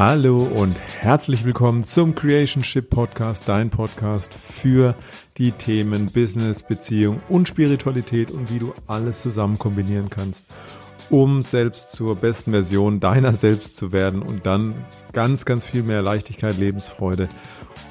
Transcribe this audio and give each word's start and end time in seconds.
Hallo 0.00 0.38
und 0.38 0.74
herzlich 1.00 1.44
willkommen 1.44 1.84
zum 1.84 2.14
Creationship 2.14 2.88
Podcast, 2.88 3.46
dein 3.46 3.68
Podcast 3.68 4.32
für 4.32 4.94
die 5.36 5.52
Themen 5.52 6.06
Business, 6.06 6.62
Beziehung 6.62 7.18
und 7.28 7.48
Spiritualität 7.48 8.30
und 8.30 8.50
wie 8.50 8.60
du 8.60 8.72
alles 8.86 9.20
zusammen 9.20 9.58
kombinieren 9.58 10.08
kannst, 10.08 10.46
um 11.10 11.42
selbst 11.42 11.92
zur 11.92 12.16
besten 12.16 12.52
Version 12.52 12.98
deiner 12.98 13.34
selbst 13.34 13.76
zu 13.76 13.92
werden 13.92 14.22
und 14.22 14.46
dann 14.46 14.72
ganz, 15.12 15.44
ganz 15.44 15.66
viel 15.66 15.82
mehr 15.82 16.00
Leichtigkeit, 16.00 16.56
Lebensfreude 16.56 17.28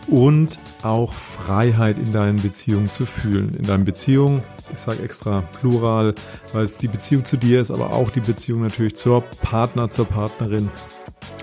und 0.08 0.58
auch 0.82 1.14
Freiheit 1.14 2.00
in 2.00 2.12
deinen 2.12 2.42
Beziehungen 2.42 2.90
zu 2.90 3.06
fühlen. 3.06 3.54
In 3.54 3.68
deinen 3.68 3.86
Beziehungen, 3.86 4.42
ich 4.74 4.80
sage 4.80 5.04
extra 5.04 5.44
plural, 5.60 6.16
weil 6.54 6.64
es 6.64 6.80
die 6.80 6.88
Beziehung 6.88 7.24
zu 7.24 7.38
dir 7.38 7.62
ist, 7.62 7.70
aber 7.70 7.94
auch 7.94 8.10
die 8.10 8.20
Beziehung 8.20 8.62
natürlich 8.62 8.96
zur 8.96 9.22
Partner, 9.22 9.92
zur 9.92 10.06
Partnerin, 10.06 10.72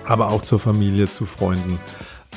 aber 0.07 0.29
auch 0.29 0.41
zur 0.41 0.59
Familie, 0.59 1.07
zu 1.07 1.25
Freunden. 1.25 1.79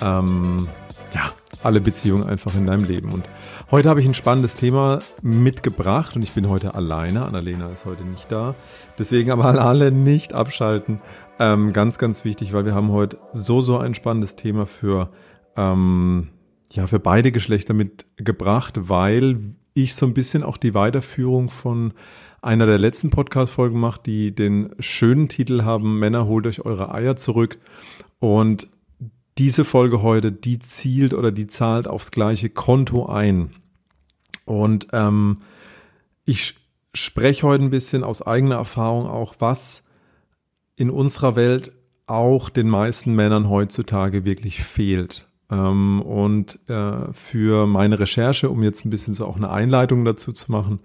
Ähm, 0.03 0.69
ja, 1.15 1.23
alle 1.63 1.81
Beziehungen 1.81 2.29
einfach 2.29 2.55
in 2.55 2.67
deinem 2.67 2.85
Leben. 2.85 3.13
Und 3.13 3.25
heute 3.71 3.89
habe 3.89 4.01
ich 4.01 4.07
ein 4.07 4.15
spannendes 4.15 4.57
Thema 4.57 5.01
mitgebracht 5.23 6.17
und 6.17 6.23
ich 6.23 6.33
bin 6.33 6.49
heute 6.49 6.75
alleine. 6.75 7.25
Annalena 7.25 7.69
ist 7.71 7.85
heute 7.85 8.05
nicht 8.05 8.31
da. 8.31 8.55
Deswegen 8.99 9.31
aber 9.31 9.45
alle 9.61 9.93
nicht 9.93 10.33
abschalten. 10.33 11.01
Ähm, 11.39 11.73
ganz, 11.73 11.99
ganz 11.99 12.25
wichtig, 12.25 12.53
weil 12.53 12.65
wir 12.65 12.75
haben 12.75 12.93
heute 12.93 13.19
so, 13.33 13.63
so 13.63 13.79
ein 13.79 13.95
spannendes 13.95 14.37
Thema 14.37 14.67
für 14.67 15.11
ähm, 15.57 16.29
ja, 16.73 16.87
für 16.87 17.01
beide 17.01 17.33
Geschlechter 17.33 17.75
mitgebracht, 17.75 18.89
weil 18.89 19.55
ich 19.75 19.95
so 19.95 20.07
ein 20.07 20.15
bisschen 20.15 20.43
auch 20.43 20.57
die 20.57 20.75
Weiterführung 20.75 21.51
von 21.51 21.93
einer 22.43 22.67
der 22.67 22.79
letzten 22.79 23.11
Podcast-Folgen 23.11 23.79
mache, 23.79 24.01
die 24.05 24.35
den 24.35 24.75
schönen 24.79 25.29
Titel 25.29 25.63
haben, 25.63 25.99
Männer, 25.99 26.27
holt 26.27 26.47
euch 26.47 26.65
eure 26.65 26.95
Eier 26.95 27.17
zurück. 27.17 27.59
Und 28.19 28.69
diese 29.39 29.65
Folge 29.65 30.03
heute, 30.03 30.33
die 30.33 30.59
zielt 30.59 31.15
oder 31.15 31.33
die 31.33 31.47
zahlt 31.47 31.89
aufs 31.89 32.11
gleiche 32.11 32.51
Konto 32.51 33.07
ein. 33.07 33.51
Und 34.45 34.89
ähm, 34.93 35.39
ich 36.25 36.57
spreche 36.95 37.47
heute 37.47 37.65
ein 37.65 37.71
bisschen 37.71 38.05
aus 38.05 38.23
eigener 38.23 38.57
Erfahrung 38.57 39.07
auch, 39.07 39.37
was 39.39 39.85
in 40.77 40.91
unserer 40.91 41.37
Welt 41.37 41.73
auch 42.07 42.49
den 42.51 42.69
meisten 42.69 43.15
Männern 43.15 43.49
heutzutage 43.49 44.25
wirklich 44.25 44.63
fehlt. 44.65 45.30
Ähm, 45.51 46.03
und 46.03 46.59
äh, 46.69 47.13
für 47.13 47.67
meine 47.67 47.99
Recherche, 47.99 48.51
um 48.51 48.63
jetzt 48.63 48.85
ein 48.85 48.91
bisschen 48.91 49.15
so 49.15 49.27
auch 49.27 49.37
eine 49.37 49.51
Einleitung 49.51 50.05
dazu 50.05 50.33
zu 50.33 50.53
machen, 50.53 50.81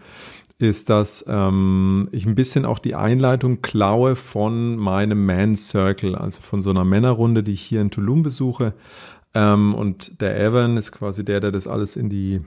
ist, 0.58 0.90
dass 0.90 1.26
ähm, 1.28 2.08
ich 2.12 2.26
ein 2.26 2.36
bisschen 2.36 2.66
auch 2.66 2.80
die 2.80 2.96
Einleitung 2.96 3.62
klaue 3.62 4.16
von 4.16 4.78
meinem 4.78 5.26
Man 5.26 5.56
Circle, 5.56 6.16
also 6.16 6.42
von 6.42 6.62
so 6.62 6.70
einer 6.70 6.86
Männerrunde, 6.86 7.44
die 7.44 7.52
ich 7.52 7.62
hier 7.62 7.82
in 7.82 7.92
Tulum 7.92 8.24
besuche. 8.24 8.74
Ähm, 9.34 9.74
und 9.74 10.22
der 10.22 10.40
Evan 10.40 10.78
ist 10.78 10.92
quasi 10.94 11.26
der, 11.26 11.42
der 11.42 11.52
das 11.52 11.68
alles 11.68 11.98
in 11.98 12.10
die 12.10 12.42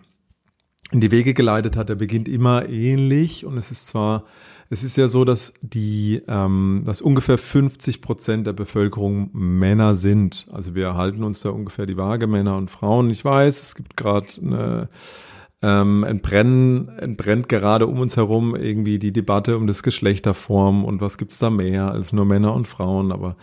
in 0.91 1.01
die 1.03 1.11
Wege 1.11 1.35
geleitet 1.35 1.77
hat. 1.77 1.91
Der 1.91 1.97
beginnt 1.97 2.29
immer 2.29 2.69
ähnlich 2.69 3.45
und 3.45 3.59
es 3.59 3.71
ist 3.71 3.89
zwar 3.89 4.25
es 4.71 4.85
ist 4.85 4.97
ja 4.97 5.09
so, 5.09 5.25
dass 5.25 5.55
die, 5.63 6.23
ähm, 6.29 6.83
dass 6.85 7.01
ungefähr 7.01 7.39
50 7.39 8.03
Prozent 8.03 8.47
der 8.47 8.53
Bevölkerung 8.53 9.31
Männer 9.33 9.95
sind. 9.95 10.47
Also 10.53 10.75
wir 10.75 10.95
halten 10.95 11.25
uns 11.25 11.41
da 11.41 11.51
ungefähr 11.51 11.87
die 11.87 11.97
Waage, 11.97 12.27
Männer 12.27 12.57
und 12.57 12.71
Frauen. 12.71 13.09
Ich 13.11 13.25
weiß, 13.25 13.63
es 13.63 13.75
gibt 13.75 13.97
gerade 13.97 14.29
eine 14.43 14.89
ähm, 15.63 16.05
entbrennen, 16.05 16.89
entbrennt 16.99 17.49
gerade 17.49 17.87
um 17.87 17.99
uns 17.99 18.17
herum 18.17 18.55
irgendwie 18.55 18.99
die 18.99 19.13
Debatte 19.13 19.57
um 19.57 19.67
das 19.67 19.83
Geschlechterform 19.83 20.85
und 20.85 21.01
was 21.01 21.19
gibt's 21.19 21.39
da 21.39 21.51
mehr 21.51 21.91
als 21.91 22.13
nur 22.13 22.27
Männer 22.27 22.55
und 22.55 22.69
Frauen. 22.69 23.11
Aber 23.11 23.37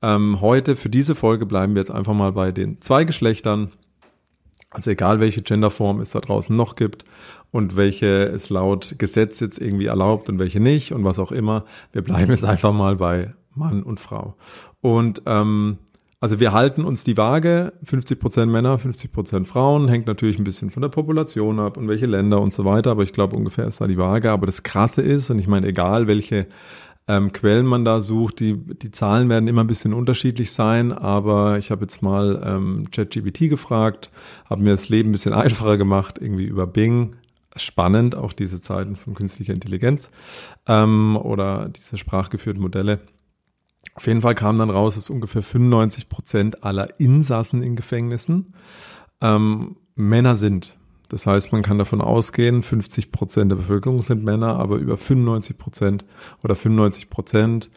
ähm, 0.00 0.40
heute 0.40 0.76
für 0.76 0.90
diese 0.90 1.16
Folge 1.16 1.44
bleiben 1.44 1.74
wir 1.74 1.80
jetzt 1.80 1.90
einfach 1.90 2.14
mal 2.14 2.32
bei 2.32 2.52
den 2.52 2.80
zwei 2.80 3.04
Geschlechtern. 3.04 3.72
Also 4.70 4.90
egal 4.90 5.20
welche 5.20 5.42
Genderform 5.42 6.00
es 6.00 6.10
da 6.10 6.20
draußen 6.20 6.54
noch 6.54 6.76
gibt 6.76 7.04
und 7.50 7.76
welche 7.76 8.24
es 8.24 8.50
laut 8.50 8.96
Gesetz 8.98 9.40
jetzt 9.40 9.58
irgendwie 9.58 9.86
erlaubt 9.86 10.28
und 10.28 10.38
welche 10.38 10.60
nicht 10.60 10.92
und 10.92 11.04
was 11.04 11.18
auch 11.18 11.32
immer. 11.32 11.64
Wir 11.92 12.02
bleiben 12.02 12.30
jetzt 12.30 12.44
einfach 12.44 12.72
mal 12.72 12.96
bei 12.96 13.32
Mann 13.54 13.82
und 13.82 13.98
Frau. 13.98 14.34
Und 14.80 15.22
ähm, 15.26 15.78
also 16.20 16.40
wir 16.40 16.52
halten 16.52 16.84
uns 16.84 17.04
die 17.04 17.16
Waage, 17.16 17.72
50 17.84 18.18
Prozent 18.18 18.50
Männer, 18.50 18.76
50 18.78 19.12
Prozent 19.12 19.46
Frauen, 19.46 19.88
hängt 19.88 20.08
natürlich 20.08 20.36
ein 20.38 20.44
bisschen 20.44 20.70
von 20.70 20.82
der 20.82 20.88
Population 20.88 21.60
ab 21.60 21.76
und 21.76 21.86
welche 21.86 22.06
Länder 22.06 22.40
und 22.40 22.52
so 22.52 22.64
weiter, 22.64 22.90
aber 22.90 23.04
ich 23.04 23.12
glaube 23.12 23.36
ungefähr 23.36 23.66
ist 23.66 23.80
da 23.80 23.86
die 23.86 23.98
Waage. 23.98 24.30
Aber 24.32 24.46
das 24.46 24.64
Krasse 24.64 25.00
ist, 25.00 25.30
und 25.30 25.38
ich 25.38 25.46
meine, 25.46 25.68
egal 25.68 26.08
welche 26.08 26.48
ähm, 27.08 27.32
Quellen 27.32 27.66
man 27.66 27.84
da 27.84 28.00
sucht. 28.00 28.38
Die, 28.40 28.56
die 28.56 28.90
Zahlen 28.90 29.28
werden 29.28 29.48
immer 29.48 29.64
ein 29.64 29.66
bisschen 29.66 29.94
unterschiedlich 29.94 30.52
sein, 30.52 30.92
aber 30.92 31.58
ich 31.58 31.70
habe 31.70 31.82
jetzt 31.82 32.02
mal 32.02 32.40
ähm, 32.44 32.84
ChatGPT 32.92 33.48
gefragt, 33.48 34.10
habe 34.48 34.62
mir 34.62 34.72
das 34.72 34.88
Leben 34.90 35.08
ein 35.08 35.12
bisschen 35.12 35.32
einfacher 35.34 35.78
gemacht, 35.78 36.18
irgendwie 36.20 36.44
über 36.44 36.66
Bing. 36.66 37.16
Spannend, 37.56 38.14
auch 38.14 38.32
diese 38.32 38.60
Zeiten 38.60 38.94
von 38.94 39.14
künstlicher 39.14 39.54
Intelligenz 39.54 40.10
ähm, 40.66 41.16
oder 41.16 41.70
diese 41.70 41.96
sprachgeführten 41.96 42.62
Modelle. 42.62 43.00
Auf 43.94 44.06
jeden 44.06 44.22
Fall 44.22 44.36
kam 44.36 44.58
dann 44.58 44.70
raus, 44.70 44.94
dass 44.94 45.10
ungefähr 45.10 45.42
95 45.42 46.08
Prozent 46.08 46.62
aller 46.62 47.00
Insassen 47.00 47.64
in 47.64 47.74
Gefängnissen 47.74 48.54
ähm, 49.20 49.76
Männer 49.96 50.36
sind. 50.36 50.77
Das 51.08 51.26
heißt, 51.26 51.52
man 51.52 51.62
kann 51.62 51.78
davon 51.78 52.00
ausgehen, 52.00 52.62
50 52.62 53.12
Prozent 53.12 53.50
der 53.50 53.56
Bevölkerung 53.56 54.02
sind 54.02 54.24
Männer, 54.24 54.56
aber 54.56 54.76
über 54.76 54.96
95 54.96 55.56
Prozent 55.56 56.04
oder 56.44 56.54
95 56.54 57.08
Prozent 57.08 57.70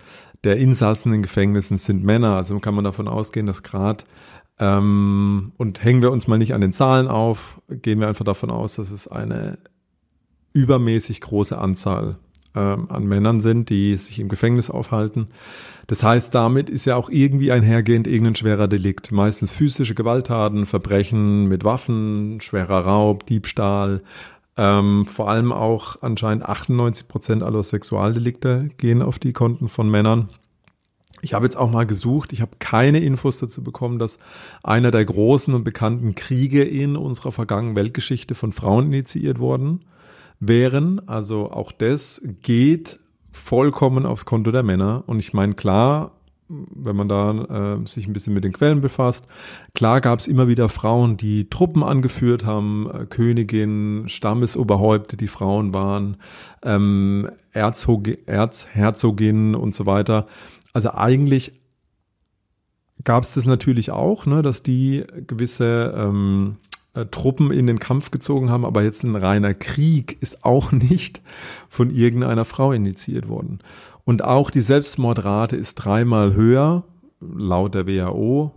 der 0.43 0.57
Insassen 0.57 1.13
in 1.13 1.21
Gefängnissen 1.21 1.77
sind 1.77 2.03
Männer. 2.03 2.35
Also 2.35 2.59
kann 2.59 2.75
man 2.75 2.83
davon 2.83 3.07
ausgehen, 3.07 3.45
dass 3.45 3.63
gerade 3.63 4.03
ähm, 4.59 5.53
und 5.57 5.83
hängen 5.83 6.01
wir 6.01 6.11
uns 6.11 6.27
mal 6.27 6.37
nicht 6.37 6.53
an 6.53 6.61
den 6.61 6.73
Zahlen 6.73 7.07
auf, 7.07 7.61
gehen 7.69 7.99
wir 7.99 8.07
einfach 8.07 8.25
davon 8.25 8.51
aus, 8.51 8.75
dass 8.75 8.91
es 8.91 9.07
eine 9.07 9.57
übermäßig 10.53 11.21
große 11.21 11.57
Anzahl 11.57 12.17
an 12.59 13.05
Männern 13.05 13.39
sind, 13.39 13.69
die 13.69 13.95
sich 13.95 14.19
im 14.19 14.27
Gefängnis 14.27 14.69
aufhalten. 14.69 15.27
Das 15.87 16.03
heißt, 16.03 16.33
damit 16.35 16.69
ist 16.69 16.85
ja 16.85 16.95
auch 16.95 17.09
irgendwie 17.09 17.51
einhergehend 17.51 18.07
irgendein 18.07 18.35
schwerer 18.35 18.67
Delikt. 18.67 19.11
Meistens 19.11 19.51
physische 19.51 19.95
Gewalttaten, 19.95 20.65
Verbrechen 20.65 21.47
mit 21.47 21.63
Waffen, 21.63 22.39
schwerer 22.41 22.85
Raub, 22.85 23.25
Diebstahl. 23.25 24.01
Ähm, 24.57 25.05
vor 25.07 25.29
allem 25.29 25.51
auch 25.51 26.01
anscheinend 26.01 26.45
98 26.45 27.07
Prozent 27.07 27.43
aller 27.43 27.63
Sexualdelikte 27.63 28.69
gehen 28.77 29.01
auf 29.01 29.17
die 29.17 29.33
Konten 29.33 29.69
von 29.69 29.89
Männern. 29.89 30.29
Ich 31.21 31.33
habe 31.33 31.45
jetzt 31.45 31.55
auch 31.55 31.71
mal 31.71 31.85
gesucht, 31.85 32.33
ich 32.33 32.41
habe 32.41 32.51
keine 32.59 32.99
Infos 32.99 33.39
dazu 33.39 33.63
bekommen, 33.63 33.99
dass 33.99 34.17
einer 34.63 34.91
der 34.91 35.05
großen 35.05 35.53
und 35.53 35.63
bekannten 35.63 36.15
Kriege 36.15 36.63
in 36.63 36.97
unserer 36.97 37.31
vergangenen 37.31 37.75
Weltgeschichte 37.75 38.35
von 38.35 38.51
Frauen 38.51 38.87
initiiert 38.87 39.39
worden 39.39 39.81
wären. 40.41 41.07
Also 41.07 41.49
auch 41.49 41.71
das 41.71 42.21
geht 42.41 42.99
vollkommen 43.31 44.05
aufs 44.05 44.25
Konto 44.25 44.51
der 44.51 44.63
Männer. 44.63 45.03
Und 45.07 45.19
ich 45.19 45.31
meine, 45.31 45.53
klar, 45.53 46.11
wenn 46.49 46.95
man 46.95 47.07
da 47.07 47.77
äh, 47.77 47.87
sich 47.87 48.07
ein 48.07 48.13
bisschen 48.13 48.33
mit 48.33 48.43
den 48.43 48.51
Quellen 48.51 48.81
befasst, 48.81 49.25
klar 49.73 50.01
gab 50.01 50.19
es 50.19 50.27
immer 50.27 50.49
wieder 50.49 50.67
Frauen, 50.67 51.15
die 51.15 51.49
Truppen 51.49 51.83
angeführt 51.83 52.45
haben, 52.45 52.89
äh, 52.91 53.05
Königinnen, 53.05 54.09
Stammesoberhäupte, 54.09 55.15
die 55.15 55.27
Frauen 55.27 55.73
waren, 55.73 56.17
ähm, 56.63 57.29
Erzhog 57.53 58.09
Erzherzoginnen 58.25 59.55
und 59.55 59.73
so 59.73 59.85
weiter. 59.85 60.27
Also 60.73 60.91
eigentlich 60.91 61.61
gab 63.03 63.23
es 63.23 63.33
das 63.33 63.45
natürlich 63.45 63.91
auch, 63.91 64.25
ne, 64.25 64.41
dass 64.41 64.63
die 64.63 65.05
gewisse 65.27 65.93
ähm, 65.95 66.57
äh, 66.93 67.05
Truppen 67.05 67.51
in 67.51 67.67
den 67.67 67.79
Kampf 67.79 68.11
gezogen 68.11 68.49
haben, 68.49 68.65
aber 68.65 68.83
jetzt 68.83 69.03
ein 69.03 69.15
reiner 69.15 69.53
Krieg 69.53 70.17
ist 70.21 70.43
auch 70.43 70.71
nicht 70.71 71.21
von 71.69 71.89
irgendeiner 71.89 72.45
Frau 72.45 72.71
initiiert 72.71 73.29
worden. 73.29 73.59
Und 74.03 74.23
auch 74.23 74.49
die 74.49 74.61
Selbstmordrate 74.61 75.55
ist 75.55 75.75
dreimal 75.75 76.33
höher, 76.33 76.83
laut 77.19 77.75
der 77.75 77.87
WHO. 77.87 78.51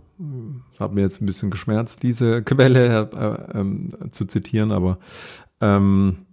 Hat 0.79 0.93
mir 0.93 1.01
jetzt 1.01 1.21
ein 1.21 1.25
bisschen 1.25 1.51
geschmerzt, 1.51 2.03
diese 2.03 2.41
Quelle 2.43 3.09
äh, 3.13 3.59
äh, 3.59 4.11
zu 4.11 4.25
zitieren, 4.25 4.71
aber 4.71 4.97
ähm, 5.61 6.25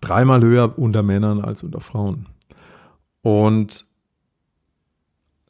dreimal 0.00 0.42
höher 0.42 0.78
unter 0.78 1.02
Männern 1.02 1.40
als 1.40 1.62
unter 1.62 1.80
Frauen. 1.80 2.26
Und 3.22 3.86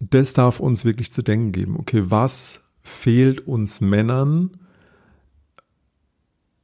das 0.01 0.33
darf 0.33 0.61
uns 0.61 0.85
wirklich 0.85 1.13
zu 1.13 1.23
denken 1.23 1.53
geben. 1.53 1.77
Okay, 1.79 2.05
was 2.07 2.63
fehlt 2.81 3.47
uns 3.47 3.81
Männern, 3.81 4.59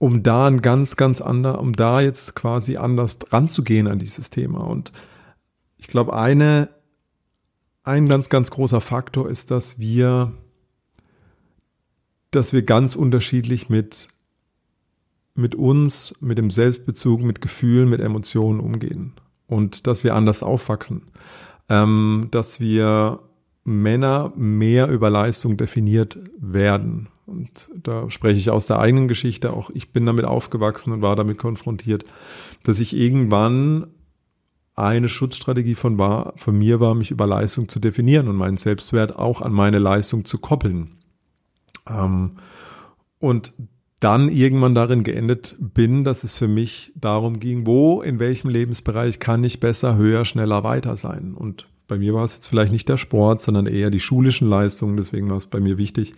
um 0.00 0.23
da 0.23 0.47
ein 0.47 0.62
ganz, 0.62 0.97
ganz 0.97 1.20
ander, 1.20 1.61
um 1.61 1.75
da 1.75 2.00
jetzt 2.00 2.35
quasi 2.35 2.79
anders 2.79 3.19
ranzugehen 3.29 3.87
an 3.87 3.99
dieses 3.99 4.31
Thema. 4.31 4.61
Und 4.61 4.93
ich 5.76 5.88
glaube, 5.88 6.17
eine, 6.17 6.70
ein 7.82 8.08
ganz, 8.08 8.31
ganz 8.31 8.50
großer 8.50 8.81
Faktor 8.81 9.29
ist, 9.29 9.50
dass 9.50 9.79
wir, 9.79 10.32
dass 12.31 12.55
wir 12.55 12.62
ganz 12.62 12.97
unterschiedlich 12.97 13.69
mit, 13.69 14.08
mit 15.35 15.55
uns, 15.55 16.14
mit 16.19 16.38
dem 16.38 16.50
Selbstbezug, 16.50 17.20
mit 17.20 17.43
Gefühlen, 17.43 17.91
mit 17.91 18.00
Emotionen 18.00 18.61
umgehen. 18.61 19.12
Und 19.47 19.87
dass 19.87 20.02
wir 20.02 20.14
anders 20.14 20.43
aufwachsen. 20.43 21.02
Ähm, 21.69 22.29
dass 22.31 22.58
wir 22.58 23.20
Männer 23.64 24.32
mehr 24.35 24.88
über 24.88 25.11
Leistung 25.11 25.58
definiert 25.58 26.19
werden. 26.38 27.08
Und 27.40 27.70
da 27.87 28.10
spreche 28.10 28.38
ich 28.38 28.50
aus 28.50 28.66
der 28.66 28.78
eigenen 28.78 29.08
Geschichte. 29.08 29.52
Auch 29.52 29.70
ich 29.70 29.92
bin 29.92 30.04
damit 30.04 30.26
aufgewachsen 30.26 30.92
und 30.92 31.00
war 31.00 31.16
damit 31.16 31.38
konfrontiert, 31.38 32.04
dass 32.64 32.81
ich 32.81 32.94
irgendwann 32.94 33.87
eine 34.75 35.08
Schutzstrategie 35.08 35.75
von, 35.75 35.96
war, 35.96 36.34
von 36.37 36.56
mir 36.56 36.81
war, 36.81 36.94
mich 36.94 37.10
über 37.10 37.26
Leistung 37.26 37.69
zu 37.69 37.81
definieren 37.81 38.28
und 38.28 38.37
meinen 38.37 38.58
Selbstwert 38.58 39.19
auch 39.19 39.40
an 39.40 39.52
meine 39.52 39.78
Leistung 39.78 40.25
zu 40.26 40.38
koppeln. 40.38 40.98
Ähm, 41.88 42.32
und 43.19 43.52
dann 44.00 44.31
irgendwann 44.31 44.75
darin 44.75 45.02
geendet 45.02 45.56
bin, 45.58 46.04
dass 46.04 46.25
es 46.25 46.37
für 46.37 46.48
mich 46.48 46.92
darum 46.94 47.40
ging, 47.40 47.66
wo, 47.66 48.02
in 48.02 48.19
welchem 48.19 48.48
Lebensbereich 48.48 49.19
kann 49.19 49.44
ich 49.44 49.60
besser, 49.60 49.96
höher, 49.96 50.25
schneller, 50.25 50.62
weiter 50.64 50.96
sein. 50.96 51.34
Und 51.34 51.66
bei 51.88 51.98
mir 51.98 52.14
war 52.14 52.25
es 52.25 52.34
jetzt 52.34 52.46
vielleicht 52.46 52.72
nicht 52.72 52.88
der 52.88 52.96
Sport, 52.96 53.42
sondern 53.42 53.66
eher 53.66 53.90
die 53.90 54.00
schulischen 54.00 54.48
Leistungen. 54.48 54.96
Deswegen 54.96 55.28
war 55.28 55.37
es 55.37 55.46
bei 55.46 55.60
mir 55.60 55.76
wichtig. 55.76 56.14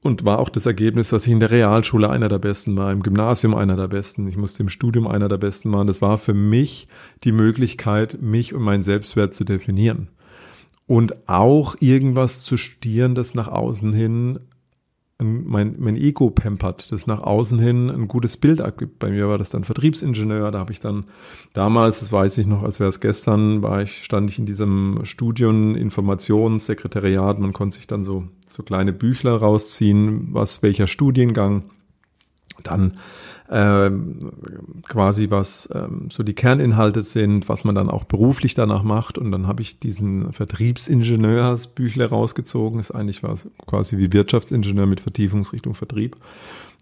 Und 0.00 0.24
war 0.24 0.38
auch 0.38 0.48
das 0.48 0.66
Ergebnis, 0.66 1.10
dass 1.10 1.26
ich 1.26 1.32
in 1.32 1.40
der 1.40 1.50
Realschule 1.50 2.08
einer 2.08 2.28
der 2.28 2.38
Besten 2.38 2.76
war, 2.76 2.92
im 2.92 3.02
Gymnasium 3.02 3.54
einer 3.54 3.76
der 3.76 3.88
Besten. 3.88 4.28
Ich 4.28 4.36
musste 4.36 4.62
im 4.62 4.68
Studium 4.68 5.08
einer 5.08 5.28
der 5.28 5.38
Besten 5.38 5.70
machen. 5.70 5.88
Das 5.88 6.00
war 6.00 6.18
für 6.18 6.34
mich 6.34 6.86
die 7.24 7.32
Möglichkeit, 7.32 8.22
mich 8.22 8.54
und 8.54 8.62
meinen 8.62 8.82
Selbstwert 8.82 9.34
zu 9.34 9.44
definieren. 9.44 10.08
Und 10.86 11.28
auch 11.28 11.76
irgendwas 11.80 12.42
zu 12.42 12.56
studieren, 12.56 13.14
das 13.14 13.34
nach 13.34 13.48
außen 13.48 13.92
hin 13.92 14.38
mein, 15.20 15.74
mein 15.78 15.96
Ego 15.96 16.30
pampert, 16.30 16.92
das 16.92 17.08
nach 17.08 17.20
außen 17.20 17.58
hin 17.58 17.90
ein 17.90 18.06
gutes 18.06 18.36
Bild 18.36 18.60
abgibt. 18.60 19.00
Bei 19.00 19.10
mir 19.10 19.28
war 19.28 19.36
das 19.36 19.50
dann 19.50 19.64
Vertriebsingenieur, 19.64 20.52
da 20.52 20.60
habe 20.60 20.72
ich 20.72 20.78
dann 20.78 21.04
damals, 21.54 22.00
das 22.00 22.12
weiß 22.12 22.38
ich 22.38 22.46
noch, 22.46 22.62
als 22.62 22.78
wäre 22.78 22.88
es 22.88 23.00
gestern, 23.00 23.62
war 23.62 23.82
ich, 23.82 24.04
stand 24.04 24.30
ich 24.30 24.38
in 24.38 24.46
diesem 24.46 25.00
Studium 25.02 25.74
Informationssekretariat, 25.74 27.40
man 27.40 27.52
konnte 27.52 27.76
sich 27.76 27.88
dann 27.88 28.04
so, 28.04 28.28
so 28.46 28.62
kleine 28.62 28.92
Büchler 28.92 29.36
rausziehen, 29.36 30.28
was 30.32 30.62
welcher 30.62 30.86
Studiengang. 30.86 31.64
Dann 32.62 32.98
ähm, 33.50 34.32
quasi 34.88 35.30
was 35.30 35.68
ähm, 35.72 36.08
so 36.10 36.22
die 36.22 36.34
Kerninhalte 36.34 37.02
sind, 37.02 37.48
was 37.48 37.64
man 37.64 37.74
dann 37.74 37.88
auch 37.88 38.04
beruflich 38.04 38.54
danach 38.54 38.82
macht. 38.82 39.18
Und 39.18 39.32
dann 39.32 39.46
habe 39.46 39.62
ich 39.62 39.78
diesen 39.78 40.32
Vertriebsingenieursbüchle 40.32 42.08
rausgezogen. 42.08 42.80
Ist 42.80 42.90
eigentlich 42.90 43.22
was 43.22 43.48
quasi 43.66 43.98
wie 43.98 44.12
Wirtschaftsingenieur 44.12 44.86
mit 44.86 45.00
Vertiefungsrichtung 45.00 45.74
Vertrieb. 45.74 46.16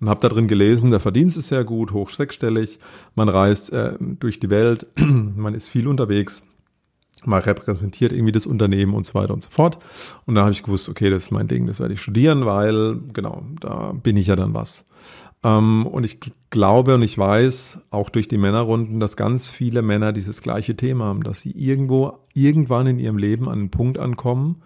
Und 0.01 0.09
habe 0.09 0.21
da 0.21 0.29
drin 0.29 0.49
gelesen, 0.49 0.91
der 0.91 1.01
Verdienst 1.01 1.37
ist 1.39 1.49
sehr 1.49 1.65
gut, 1.65 1.93
hoch 1.93 2.11
sechsstellig. 2.11 2.79
Man 3.15 3.29
reist 3.29 3.73
äh, 3.73 3.95
durch 4.01 4.41
die 4.41 4.51
Welt, 4.51 4.87
man 4.97 5.55
ist 5.55 5.69
viel 5.69 5.89
unterwegs 5.89 6.43
man 7.25 7.43
repräsentiert 7.43 8.13
irgendwie 8.13 8.33
das 8.33 8.47
Unternehmen 8.47 8.95
und 8.95 9.07
so 9.07 9.15
weiter 9.15 9.33
und 9.33 9.43
so 9.43 9.51
fort. 9.51 9.79
Und 10.27 10.35
da 10.35 10.43
habe 10.43 10.53
ich 10.53 10.63
gewusst, 10.63 10.89
okay, 10.89 11.11
das 11.11 11.25
ist 11.25 11.31
mein 11.31 11.49
Ding, 11.49 11.67
das 11.67 11.81
werde 11.81 11.95
ich 11.95 12.01
studieren, 12.01 12.47
weil 12.47 12.99
genau, 13.13 13.43
da 13.61 13.93
bin 13.93 14.17
ich 14.17 14.29
ja 14.29 14.37
dann 14.37 14.55
was. 14.55 14.85
Ähm, 15.43 15.87
und 15.87 16.05
ich 16.05 16.19
glaube 16.51 16.95
und 16.95 17.03
ich 17.03 17.17
weiß 17.17 17.83
auch 17.91 18.11
durch 18.11 18.29
die 18.29 18.39
Männerrunden, 18.39 19.01
dass 19.01 19.17
ganz 19.17 19.51
viele 19.51 19.83
Männer 19.83 20.13
dieses 20.13 20.43
gleiche 20.43 20.77
Thema 20.77 21.07
haben, 21.07 21.23
dass 21.23 21.41
sie 21.41 21.51
irgendwo, 21.51 22.19
irgendwann 22.35 22.87
in 22.87 22.99
ihrem 22.99 23.19
Leben 23.19 23.49
an 23.49 23.59
einen 23.59 23.71
Punkt 23.71 23.99
ankommen, 23.99 24.63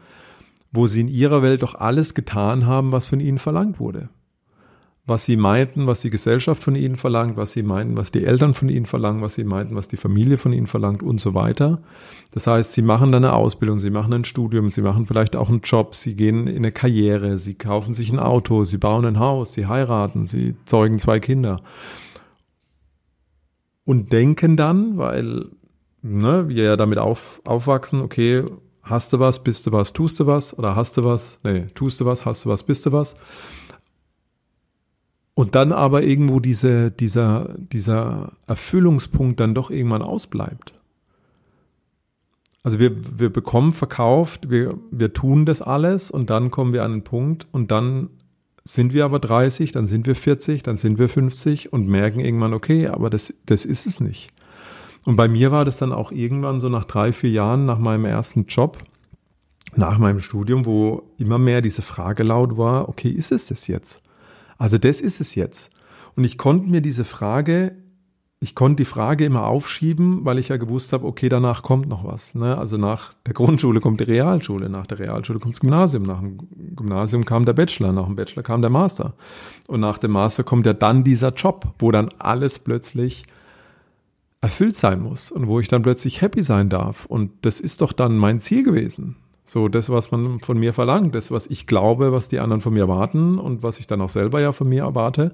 wo 0.73 0.87
sie 0.87 1.01
in 1.01 1.09
ihrer 1.09 1.43
Welt 1.43 1.63
doch 1.63 1.75
alles 1.75 2.15
getan 2.15 2.67
haben, 2.67 2.93
was 2.93 3.09
von 3.09 3.21
ihnen 3.21 3.39
verlangt 3.39 3.81
wurde 3.81 4.09
was 5.07 5.25
sie 5.25 5.37
meinten, 5.37 5.87
was 5.87 6.03
die 6.03 6.11
Gesellschaft 6.11 6.63
von 6.63 6.77
ihnen 6.77 6.97
verlangt, 6.97 7.37
was 7.37 7.53
sie 7.53 7.63
meinten, 7.63 7.97
was 7.97 8.13
die 8.13 8.25
Eltern 8.25 8.55
von 8.55 8.69
ihnen 8.69 8.87
verlangen, 8.87 9.23
was 9.23 9.35
sie 9.35 9.45
meinten, 9.45 9.75
was 9.75 9.89
die 9.89 9.97
Familie 9.97 10.39
von 10.39 10.53
ihnen 10.53 10.67
verlangt 10.67 11.03
und 11.03 11.21
so 11.21 11.35
weiter. 11.35 11.83
Das 12.33 12.47
heißt, 12.47 12.73
sie 12.73 12.83
machen 12.83 13.11
dann 13.11 13.25
eine 13.25 13.35
Ausbildung, 13.35 13.79
sie 13.79 13.91
machen 13.91 14.13
ein 14.13 14.25
Studium, 14.25 14.71
sie 14.71 14.83
machen 14.83 15.07
vielleicht 15.07 15.37
auch 15.37 15.49
einen 15.49 15.63
Job, 15.63 15.95
sie 15.95 16.15
gehen 16.15 16.47
in 16.47 16.59
eine 16.59 16.73
Karriere, 16.73 17.39
sie 17.39 17.55
kaufen 17.55 17.95
sich 17.95 18.13
ein 18.13 18.19
Auto, 18.19 18.65
sie 18.65 18.79
bauen 18.79 19.05
ein 19.05 19.19
Haus, 19.19 19.55
sie 19.55 19.67
heiraten, 19.67 20.27
sie 20.27 20.55
zeugen 20.67 20.99
zwei 20.99 21.19
Kinder. 21.19 21.63
Und 23.85 24.13
denken 24.13 24.57
dann, 24.57 24.99
weil 24.99 25.47
ne, 26.03 26.49
wir 26.49 26.65
ja 26.65 26.77
damit 26.77 26.99
auf, 26.99 27.41
aufwachsen, 27.45 28.01
okay, 28.01 28.45
hast 28.83 29.13
du 29.13 29.19
was, 29.19 29.43
bist 29.43 29.67
du 29.67 29.73
was, 29.73 29.93
tust 29.93 30.21
du 30.21 30.27
was 30.27 30.57
oder 30.57 30.77
hast 30.77 30.99
du 30.99 31.05
was, 31.05 31.39
nee, 31.43 31.67
tust 31.75 32.01
du 32.01 32.05
was, 32.05 32.25
hast 32.25 32.45
du 32.45 32.51
was, 32.51 32.63
bist 32.63 32.87
du 32.87 32.93
was 32.93 33.17
und 35.35 35.55
dann 35.55 35.73
aber 35.73 36.03
irgendwo 36.03 36.41
diese, 36.41 36.91
dieser, 36.91 37.55
dieser 37.59 38.33
Erfüllungspunkt 38.47 39.41
dann 39.41 39.55
doch 39.55 39.71
irgendwann 39.71 40.03
ausbleibt. 40.03 40.75
Also 42.63 42.79
wir, 42.79 42.93
wir 43.19 43.31
bekommen 43.31 43.73
verkauft, 43.73 44.51
wir, 44.51 44.77
wir 44.91 45.13
tun 45.13 45.47
das 45.47 45.63
alles 45.63 46.11
und 46.11 46.29
dann 46.29 46.51
kommen 46.51 46.73
wir 46.73 46.85
an 46.85 46.93
einen 46.93 47.05
Punkt 47.05 47.47
und 47.53 47.71
dann 47.71 48.11
sind 48.65 48.93
wir 48.93 49.07
aber 49.07 49.19
30, 49.19 49.73
dann 49.73 49.87
sind 49.87 50.07
wir 50.07 50.15
40, 50.15 50.63
dann 50.63 50.77
sind 50.77 50.99
wir 50.99 51.09
50 51.09 51.73
und 51.73 51.89
merken 51.89 52.21
irgendwann, 52.21 52.53
okay, 52.53 52.89
aber 52.89 53.09
das, 53.09 53.33
das 53.47 53.65
ist 53.65 53.87
es 53.87 54.01
nicht. 54.01 54.31
Und 55.07 55.17
bei 55.17 55.29
mir 55.29 55.51
war 55.51 55.65
das 55.65 55.79
dann 55.79 55.93
auch 55.93 56.13
irgendwann 56.13 56.61
so 56.61 56.69
nach 56.69 56.85
drei, 56.85 57.13
vier 57.13 57.31
Jahren 57.31 57.65
nach 57.65 57.79
meinem 57.79 58.05
ersten 58.05 58.45
Job, 58.45 58.79
nach 59.75 59.97
meinem 59.97 60.21
Studium, 60.21 60.67
wo 60.67 61.03
immer 61.17 61.39
mehr 61.39 61.63
diese 61.63 61.83
Frage 61.83 62.23
laut 62.23 62.59
war, 62.59 62.89
okay, 62.91 63.09
ist 63.09 63.33
es 63.33 63.47
das 63.47 63.67
jetzt? 63.67 64.03
Also 64.61 64.77
das 64.77 65.01
ist 65.01 65.23
es 65.23 65.35
jetzt. 65.35 65.71
Und 66.17 66.25
ich 66.25 66.37
konnte 66.37 66.69
mir 66.69 66.83
diese 66.83 67.07
Frage, 67.07 67.77
ich 68.41 68.55
konnte 68.55 68.83
die 68.83 68.85
Frage 68.85 69.25
immer 69.25 69.47
aufschieben, 69.47 70.27
weil 70.27 70.39
ich 70.39 70.49
ja 70.49 70.59
gewusst 70.59 70.93
habe, 70.93 71.07
okay, 71.07 71.31
danach 71.31 71.63
kommt 71.63 71.89
noch 71.89 72.05
was. 72.05 72.35
Ne? 72.35 72.59
Also 72.59 72.77
nach 72.77 73.15
der 73.25 73.33
Grundschule 73.33 73.81
kommt 73.81 74.01
die 74.01 74.05
Realschule, 74.05 74.69
nach 74.69 74.87
der 74.87 74.99
Realschule 74.99 75.39
kommt 75.39 75.55
das 75.55 75.61
Gymnasium, 75.61 76.03
nach 76.03 76.21
dem 76.21 76.39
Gymnasium 76.77 77.25
kam 77.25 77.47
der 77.47 77.55
Bachelor, 77.55 77.93
nach 77.93 78.05
dem 78.05 78.17
Bachelor 78.17 78.43
kam 78.43 78.61
der 78.61 78.71
Master. 78.71 79.15
Und 79.67 79.81
nach 79.81 79.97
dem 79.97 80.11
Master 80.11 80.45
kommt 80.45 80.67
ja 80.67 80.75
dann 80.75 81.05
dieser 81.05 81.33
Job, 81.33 81.73
wo 81.79 81.91
dann 81.91 82.11
alles 82.19 82.59
plötzlich 82.59 83.25
erfüllt 84.43 84.77
sein 84.77 85.01
muss 85.01 85.31
und 85.31 85.47
wo 85.47 85.59
ich 85.59 85.69
dann 85.69 85.81
plötzlich 85.81 86.21
happy 86.21 86.43
sein 86.43 86.69
darf. 86.69 87.07
Und 87.07 87.31
das 87.43 87.61
ist 87.61 87.81
doch 87.81 87.95
dann 87.95 88.19
mein 88.19 88.41
Ziel 88.41 88.63
gewesen. 88.63 89.17
So, 89.51 89.67
das, 89.67 89.91
was 89.91 90.13
man 90.13 90.39
von 90.39 90.61
mir 90.61 90.73
verlangt, 90.73 91.13
das, 91.17 91.33
was 91.33 91.49
ich 91.49 91.67
glaube, 91.67 92.13
was 92.13 92.29
die 92.29 92.39
anderen 92.39 92.61
von 92.61 92.73
mir 92.73 92.83
erwarten 92.83 93.37
und 93.37 93.65
was 93.65 93.81
ich 93.81 93.89
dann 93.89 94.01
auch 94.01 94.09
selber 94.09 94.41
ja 94.41 94.53
von 94.53 94.69
mir 94.69 94.85
erwarte. 94.85 95.33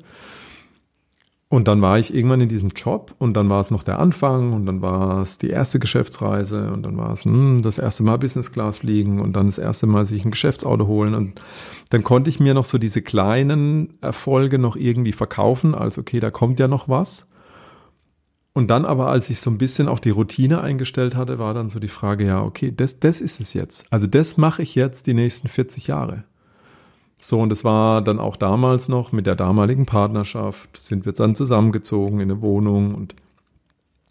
Und 1.51 1.69
dann 1.69 1.83
war 1.83 1.99
ich 1.99 2.15
irgendwann 2.15 2.41
in 2.41 2.49
diesem 2.49 2.71
Job 2.71 3.15
und 3.19 3.35
dann 3.35 3.51
war 3.51 3.61
es 3.61 3.71
noch 3.71 3.83
der 3.83 3.99
Anfang 3.99 4.55
und 4.55 4.65
dann 4.65 4.81
war 4.81 5.21
es 5.21 5.37
die 5.37 5.51
erste 5.51 5.79
Geschäftsreise 5.79 6.73
und 6.73 6.83
dann 6.83 6.97
war 6.97 7.13
es 7.13 7.27
hm, 7.27 7.61
das 7.61 7.77
erste 7.77 8.05
Mal 8.05 8.17
Business 8.17 8.53
Class 8.53 8.79
fliegen 8.79 9.21
und 9.21 9.35
dann 9.37 9.47
das 9.47 9.59
erste 9.59 9.87
Mal 9.87 10.07
sich 10.07 10.25
ein 10.25 10.31
Geschäftsauto 10.31 10.87
holen 10.87 11.15
und 11.15 11.39
dann 11.91 12.03
konnte 12.03 12.31
ich 12.31 12.41
mir 12.41 12.55
noch 12.55 12.65
so 12.65 12.79
diese 12.79 13.03
kleinen 13.03 13.99
Erfolge 14.01 14.59
noch 14.59 14.77
irgendwie 14.77 15.13
verkaufen, 15.13 15.75
als 15.75 15.99
okay, 15.99 16.21
da 16.21 16.31
kommt 16.31 16.59
ja 16.59 16.69
noch 16.69 16.89
was. 16.89 17.27
Und 18.57 18.69
dann 18.69 18.87
aber, 18.87 19.09
als 19.09 19.29
ich 19.29 19.41
so 19.41 19.51
ein 19.51 19.59
bisschen 19.59 19.87
auch 19.87 19.99
die 19.99 20.09
Routine 20.09 20.63
eingestellt 20.63 21.15
hatte, 21.15 21.39
war 21.39 21.53
dann 21.53 21.69
so 21.69 21.79
die 21.79 21.89
Frage, 21.89 22.25
ja, 22.25 22.43
okay, 22.43 22.73
das, 22.75 22.99
das 22.99 23.21
ist 23.21 23.39
es 23.39 23.53
jetzt. 23.53 23.85
Also 23.91 24.07
das 24.07 24.39
mache 24.39 24.63
ich 24.63 24.75
jetzt 24.75 25.07
die 25.07 25.13
nächsten 25.13 25.47
40 25.47 25.89
Jahre. 25.89 26.25
So, 27.19 27.39
und 27.39 27.53
es 27.53 27.65
war 27.65 28.01
dann 28.01 28.19
auch 28.19 28.35
damals 28.35 28.89
noch 28.89 29.13
mit 29.13 29.27
der 29.27 29.37
damaligen 29.37 29.85
Partnerschaft, 29.85 30.81
sind 30.81 31.05
wir 31.05 31.13
dann 31.13 31.35
zusammengezogen 31.35 32.19
in 32.19 32.31
eine 32.31 32.41
Wohnung 32.41 32.95
und, 32.95 33.15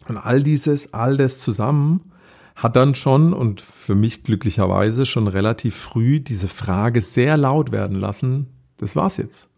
und 0.06 0.16
all 0.16 0.44
dieses, 0.44 0.94
all 0.94 1.16
das 1.16 1.40
zusammen 1.40 2.12
hat 2.54 2.76
dann 2.76 2.94
schon 2.94 3.32
und 3.32 3.60
für 3.60 3.96
mich 3.96 4.22
glücklicherweise 4.22 5.06
schon 5.06 5.26
relativ 5.26 5.74
früh 5.74 6.20
diese 6.20 6.46
Frage 6.46 7.00
sehr 7.00 7.36
laut 7.36 7.72
werden 7.72 7.98
lassen, 7.98 8.46
das 8.76 8.94
war's 8.94 9.16
jetzt. 9.16 9.48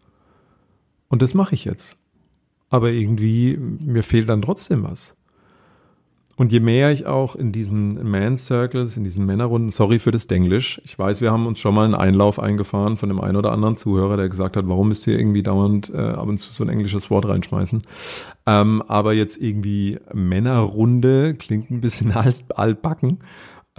Und 1.09 1.21
das 1.21 1.35
mache 1.35 1.53
ich 1.53 1.63
jetzt 1.63 1.98
aber 2.69 2.91
irgendwie, 2.91 3.57
mir 3.57 4.03
fehlt 4.03 4.29
dann 4.29 4.41
trotzdem 4.41 4.83
was. 4.83 5.15
Und 6.39 6.53
je 6.53 6.61
mehr 6.61 6.89
ich 6.91 7.05
auch 7.05 7.35
in 7.35 7.51
diesen 7.51 8.09
Man 8.09 8.37
Circles, 8.37 8.95
in 8.95 9.03
diesen 9.03 9.25
Männerrunden, 9.25 9.71
sorry 9.71 9.99
für 9.99 10.11
das 10.11 10.25
Denglisch, 10.25 10.81
ich 10.85 10.97
weiß, 10.97 11.19
wir 11.19 11.33
haben 11.33 11.45
uns 11.45 11.59
schon 11.59 11.75
mal 11.75 11.83
einen 11.83 11.95
Einlauf 11.95 12.39
eingefahren 12.39 12.95
von 12.95 13.09
dem 13.09 13.19
einen 13.19 13.35
oder 13.35 13.51
anderen 13.51 13.75
Zuhörer, 13.75 14.15
der 14.15 14.29
gesagt 14.29 14.55
hat, 14.55 14.65
warum 14.69 14.87
müsst 14.87 15.05
ihr 15.05 15.19
irgendwie 15.19 15.43
dauernd 15.43 15.89
äh, 15.93 15.97
ab 15.97 16.29
und 16.29 16.37
zu 16.37 16.53
so 16.53 16.63
ein 16.63 16.69
englisches 16.69 17.09
Wort 17.09 17.27
reinschmeißen. 17.27 17.81
Ähm, 18.45 18.81
aber 18.87 19.11
jetzt 19.11 19.35
irgendwie 19.35 19.99
Männerrunde 20.13 21.33
klingt 21.33 21.71
ein 21.71 21.81
bisschen 21.81 22.11
alt, 22.13 22.45
altbacken. 22.55 23.19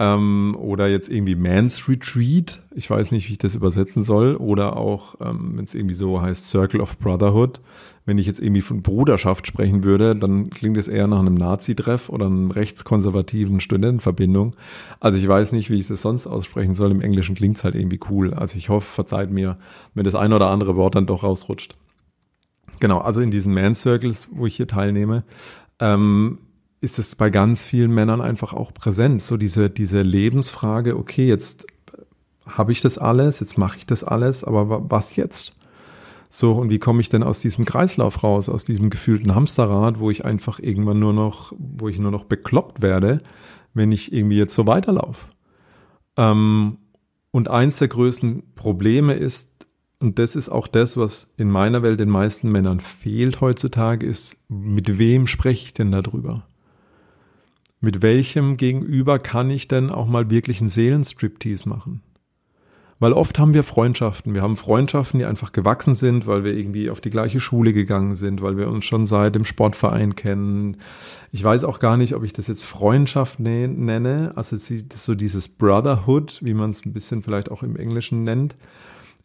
Ähm, 0.01 0.55
oder 0.57 0.87
jetzt 0.87 1.09
irgendwie 1.09 1.35
Man's 1.35 1.87
Retreat, 1.87 2.61
ich 2.73 2.89
weiß 2.89 3.11
nicht, 3.11 3.27
wie 3.27 3.33
ich 3.33 3.37
das 3.37 3.53
übersetzen 3.53 4.03
soll. 4.03 4.35
Oder 4.35 4.77
auch, 4.77 5.15
ähm, 5.21 5.53
wenn 5.55 5.65
es 5.65 5.75
irgendwie 5.75 5.95
so 5.95 6.21
heißt, 6.21 6.49
Circle 6.49 6.81
of 6.81 6.97
Brotherhood 6.97 7.59
wenn 8.05 8.17
ich 8.17 8.25
jetzt 8.25 8.39
irgendwie 8.39 8.61
von 8.61 8.81
Bruderschaft 8.81 9.45
sprechen 9.45 9.83
würde, 9.83 10.15
dann 10.15 10.49
klingt 10.49 10.77
es 10.77 10.87
eher 10.87 11.07
nach 11.07 11.19
einem 11.19 11.35
Nazi-Treff 11.35 12.09
oder 12.09 12.25
einem 12.25 12.49
rechtskonservativen 12.49 13.59
Studentenverbindung. 13.59 14.55
Also 14.99 15.17
ich 15.17 15.27
weiß 15.27 15.51
nicht, 15.51 15.69
wie 15.69 15.79
ich 15.79 15.89
es 15.89 16.01
sonst 16.01 16.25
aussprechen 16.25 16.73
soll. 16.73 16.91
Im 16.91 17.01
Englischen 17.01 17.35
klingt 17.35 17.57
es 17.57 17.63
halt 17.63 17.75
irgendwie 17.75 17.99
cool. 18.09 18.33
Also 18.33 18.57
ich 18.57 18.69
hoffe, 18.69 18.91
verzeiht 18.91 19.29
mir, 19.29 19.57
wenn 19.93 20.03
das 20.03 20.15
ein 20.15 20.33
oder 20.33 20.47
andere 20.47 20.75
Wort 20.75 20.95
dann 20.95 21.05
doch 21.05 21.23
rausrutscht. 21.23 21.75
Genau, 22.79 22.97
also 22.97 23.21
in 23.21 23.29
diesen 23.29 23.53
Man-Circles, 23.53 24.29
wo 24.31 24.47
ich 24.47 24.55
hier 24.55 24.67
teilnehme, 24.67 25.23
ähm, 25.79 26.39
ist 26.81 26.97
es 26.97 27.15
bei 27.15 27.29
ganz 27.29 27.63
vielen 27.63 27.91
Männern 27.91 28.21
einfach 28.21 28.53
auch 28.53 28.73
präsent. 28.73 29.21
So 29.21 29.37
diese, 29.37 29.69
diese 29.69 30.01
Lebensfrage, 30.01 30.97
okay, 30.97 31.27
jetzt 31.27 31.67
habe 32.45 32.71
ich 32.71 32.81
das 32.81 32.97
alles, 32.97 33.39
jetzt 33.39 33.57
mache 33.57 33.77
ich 33.77 33.85
das 33.85 34.03
alles, 34.03 34.43
aber 34.43 34.89
was 34.89 35.15
jetzt? 35.15 35.53
So, 36.29 36.53
und 36.53 36.69
wie 36.69 36.79
komme 36.79 37.01
ich 37.01 37.09
denn 37.09 37.23
aus 37.23 37.39
diesem 37.39 37.65
Kreislauf 37.65 38.23
raus, 38.23 38.49
aus 38.49 38.65
diesem 38.65 38.89
gefühlten 38.89 39.35
Hamsterrad, 39.35 39.99
wo 39.99 40.09
ich 40.09 40.25
einfach 40.25 40.59
irgendwann 40.59 40.99
nur 40.99 41.13
noch, 41.13 41.53
wo 41.57 41.87
ich 41.87 41.99
nur 41.99 42.11
noch 42.11 42.23
bekloppt 42.23 42.81
werde, 42.81 43.21
wenn 43.73 43.91
ich 43.91 44.11
irgendwie 44.11 44.37
jetzt 44.37 44.55
so 44.55 44.65
weiterlaufe? 44.65 45.27
Ähm, 46.17 46.77
und 47.31 47.49
eins 47.49 47.77
der 47.77 47.89
größten 47.89 48.55
Probleme 48.55 49.13
ist, 49.13 49.49
und 49.99 50.17
das 50.17 50.35
ist 50.35 50.49
auch 50.49 50.67
das, 50.67 50.97
was 50.97 51.31
in 51.37 51.51
meiner 51.51 51.83
Welt 51.83 51.99
den 51.99 52.09
meisten 52.09 52.51
Männern 52.51 52.79
fehlt 52.79 53.39
heutzutage, 53.39 54.05
ist, 54.05 54.35
mit 54.49 54.97
wem 54.97 55.27
spreche 55.27 55.65
ich 55.65 55.73
denn 55.73 55.91
darüber? 55.91 56.47
Mit 57.83 58.03
welchem 58.03 58.57
Gegenüber 58.57 59.17
kann 59.17 59.49
ich 59.49 59.67
denn 59.67 59.89
auch 59.89 60.05
mal 60.05 60.29
wirklich 60.29 60.59
einen 60.59 60.69
Seelenstriptease 60.69 61.67
machen? 61.67 62.03
Weil 62.99 63.13
oft 63.13 63.39
haben 63.39 63.55
wir 63.55 63.63
Freundschaften. 63.63 64.35
Wir 64.35 64.43
haben 64.43 64.55
Freundschaften, 64.55 65.17
die 65.17 65.25
einfach 65.25 65.51
gewachsen 65.51 65.95
sind, 65.95 66.27
weil 66.27 66.43
wir 66.43 66.53
irgendwie 66.53 66.91
auf 66.91 67.01
die 67.01 67.09
gleiche 67.09 67.39
Schule 67.39 67.73
gegangen 67.73 68.13
sind, 68.15 68.43
weil 68.43 68.57
wir 68.57 68.69
uns 68.69 68.85
schon 68.85 69.07
seit 69.07 69.33
dem 69.33 69.45
Sportverein 69.45 70.15
kennen. 70.15 70.77
Ich 71.31 71.43
weiß 71.43 71.63
auch 71.63 71.79
gar 71.79 71.97
nicht, 71.97 72.13
ob 72.13 72.23
ich 72.23 72.33
das 72.33 72.45
jetzt 72.45 72.63
Freundschaft 72.63 73.39
ne-, 73.39 73.67
nenne, 73.67 74.33
also 74.35 74.57
so 74.95 75.15
dieses 75.15 75.47
Brotherhood, 75.47 76.37
wie 76.43 76.53
man 76.53 76.69
es 76.69 76.85
ein 76.85 76.93
bisschen 76.93 77.23
vielleicht 77.23 77.49
auch 77.49 77.63
im 77.63 77.75
Englischen 77.75 78.21
nennt 78.21 78.55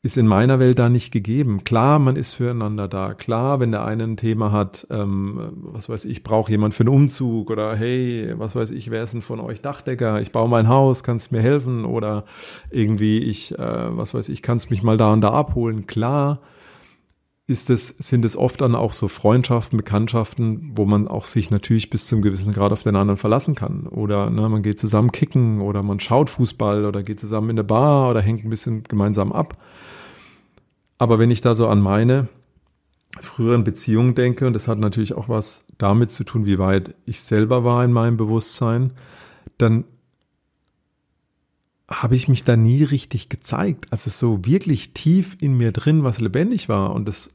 ist 0.06 0.16
in 0.16 0.28
meiner 0.28 0.60
Welt 0.60 0.78
da 0.78 0.88
nicht 0.88 1.12
gegeben. 1.12 1.64
Klar, 1.64 1.98
man 1.98 2.14
ist 2.14 2.32
füreinander 2.32 2.86
da. 2.86 3.12
Klar, 3.12 3.58
wenn 3.58 3.72
der 3.72 3.84
eine 3.84 4.04
ein 4.04 4.16
Thema 4.16 4.52
hat, 4.52 4.86
ähm, 4.88 5.52
was 5.56 5.88
weiß 5.88 6.04
ich, 6.04 6.22
brauche 6.22 6.50
jemand 6.50 6.74
für 6.74 6.84
einen 6.84 6.94
Umzug 6.94 7.50
oder 7.50 7.74
hey, 7.74 8.32
was 8.36 8.54
weiß 8.54 8.70
ich, 8.70 8.92
wer 8.92 9.02
ist 9.02 9.14
denn 9.14 9.20
von 9.20 9.40
euch 9.40 9.60
Dachdecker? 9.60 10.22
Ich 10.22 10.30
baue 10.30 10.48
mein 10.48 10.68
Haus, 10.68 11.02
kannst 11.02 11.32
mir 11.32 11.42
helfen 11.42 11.84
oder 11.84 12.24
irgendwie 12.70 13.18
ich, 13.18 13.58
äh, 13.58 13.96
was 13.96 14.14
weiß 14.14 14.28
ich, 14.28 14.42
kannst 14.42 14.70
mich 14.70 14.84
mal 14.84 14.96
da 14.96 15.12
und 15.12 15.22
da 15.22 15.32
abholen. 15.32 15.88
Klar, 15.88 16.40
ist 17.48 17.68
es, 17.68 17.88
sind 17.88 18.24
es 18.24 18.36
oft 18.36 18.60
dann 18.60 18.76
auch 18.76 18.92
so 18.92 19.08
Freundschaften, 19.08 19.76
Bekanntschaften, 19.76 20.72
wo 20.76 20.84
man 20.84 21.08
auch 21.08 21.24
sich 21.24 21.50
natürlich 21.50 21.90
bis 21.90 22.06
zum 22.06 22.22
gewissen 22.22 22.52
Grad 22.52 22.72
auf 22.72 22.84
den 22.84 22.96
anderen 22.96 23.18
verlassen 23.18 23.56
kann. 23.56 23.88
Oder 23.88 24.30
ne, 24.30 24.48
man 24.48 24.62
geht 24.62 24.78
zusammen 24.78 25.10
kicken 25.10 25.60
oder 25.60 25.82
man 25.82 25.98
schaut 25.98 26.30
Fußball 26.30 26.84
oder 26.84 27.02
geht 27.02 27.18
zusammen 27.18 27.50
in 27.50 27.56
der 27.56 27.64
Bar 27.64 28.10
oder 28.10 28.20
hängt 28.20 28.44
ein 28.44 28.50
bisschen 28.50 28.84
gemeinsam 28.84 29.32
ab. 29.32 29.56
Aber 30.98 31.18
wenn 31.18 31.30
ich 31.30 31.40
da 31.40 31.54
so 31.54 31.68
an 31.68 31.80
meine 31.80 32.28
früheren 33.20 33.64
Beziehungen 33.64 34.14
denke, 34.14 34.46
und 34.46 34.52
das 34.52 34.68
hat 34.68 34.78
natürlich 34.78 35.14
auch 35.14 35.28
was 35.28 35.64
damit 35.78 36.10
zu 36.10 36.24
tun, 36.24 36.46
wie 36.46 36.58
weit 36.58 36.94
ich 37.04 37.20
selber 37.20 37.64
war 37.64 37.84
in 37.84 37.92
meinem 37.92 38.16
Bewusstsein, 38.16 38.92
dann 39.58 39.84
habe 41.88 42.16
ich 42.16 42.28
mich 42.28 42.44
da 42.44 42.56
nie 42.56 42.82
richtig 42.82 43.28
gezeigt. 43.28 43.86
Also 43.90 44.10
so 44.10 44.44
wirklich 44.44 44.92
tief 44.92 45.36
in 45.40 45.56
mir 45.56 45.72
drin, 45.72 46.02
was 46.02 46.20
lebendig 46.20 46.68
war. 46.68 46.94
Und 46.94 47.06
das 47.06 47.30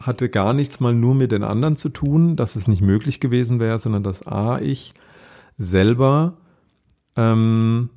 hatte 0.00 0.28
gar 0.28 0.54
nichts 0.54 0.80
mal 0.80 0.94
nur 0.94 1.14
mit 1.14 1.32
den 1.32 1.42
anderen 1.42 1.76
zu 1.76 1.88
tun, 1.88 2.36
dass 2.36 2.56
es 2.56 2.66
nicht 2.66 2.82
möglich 2.82 3.20
gewesen 3.20 3.60
wäre, 3.60 3.78
sondern 3.78 4.02
dass 4.02 4.26
A, 4.26 4.60
ich 4.60 4.94
selber 5.58 6.38
ähm, 7.16 7.90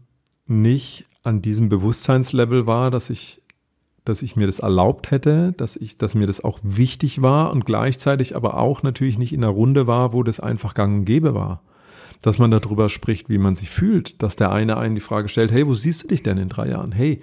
nicht 0.46 1.06
an 1.24 1.42
diesem 1.42 1.70
Bewusstseinslevel 1.70 2.68
war, 2.68 2.92
dass 2.92 3.10
ich 3.10 3.42
dass 4.08 4.22
ich 4.22 4.36
mir 4.36 4.48
das 4.48 4.60
erlaubt 4.60 5.12
hätte, 5.12 5.54
dass 5.58 5.76
ich, 5.76 5.98
dass 5.98 6.16
mir 6.16 6.28
das 6.28 6.44
auch 6.44 6.60
wichtig 6.64 7.22
war 7.22 7.52
und 7.52 7.66
gleichzeitig 7.66 8.36
aber 8.36 8.58
auch 8.58 8.84
natürlich 8.84 9.18
nicht 9.18 9.34
in 9.34 9.44
einer 9.44 9.52
Runde 9.52 9.88
war, 9.88 10.14
wo 10.14 10.24
das 10.24 10.40
einfach 10.40 10.74
gang 10.74 11.00
und 11.00 11.06
gäbe 11.06 11.34
war. 11.34 11.62
Dass 12.22 12.40
man 12.40 12.50
darüber 12.50 12.90
spricht, 12.90 13.30
wie 13.30 13.38
man 13.38 13.56
sich 13.56 13.70
fühlt, 13.70 14.22
dass 14.24 14.36
der 14.36 14.52
eine 14.52 14.78
einen 14.78 14.96
die 14.96 15.02
Frage 15.02 15.30
stellt, 15.30 15.52
hey, 15.52 15.68
wo 15.68 15.76
siehst 15.76 16.04
du 16.04 16.08
dich 16.08 16.24
denn 16.24 16.38
in 16.38 16.50
drei 16.50 16.70
Jahren? 16.70 16.92
Hey, 16.92 17.22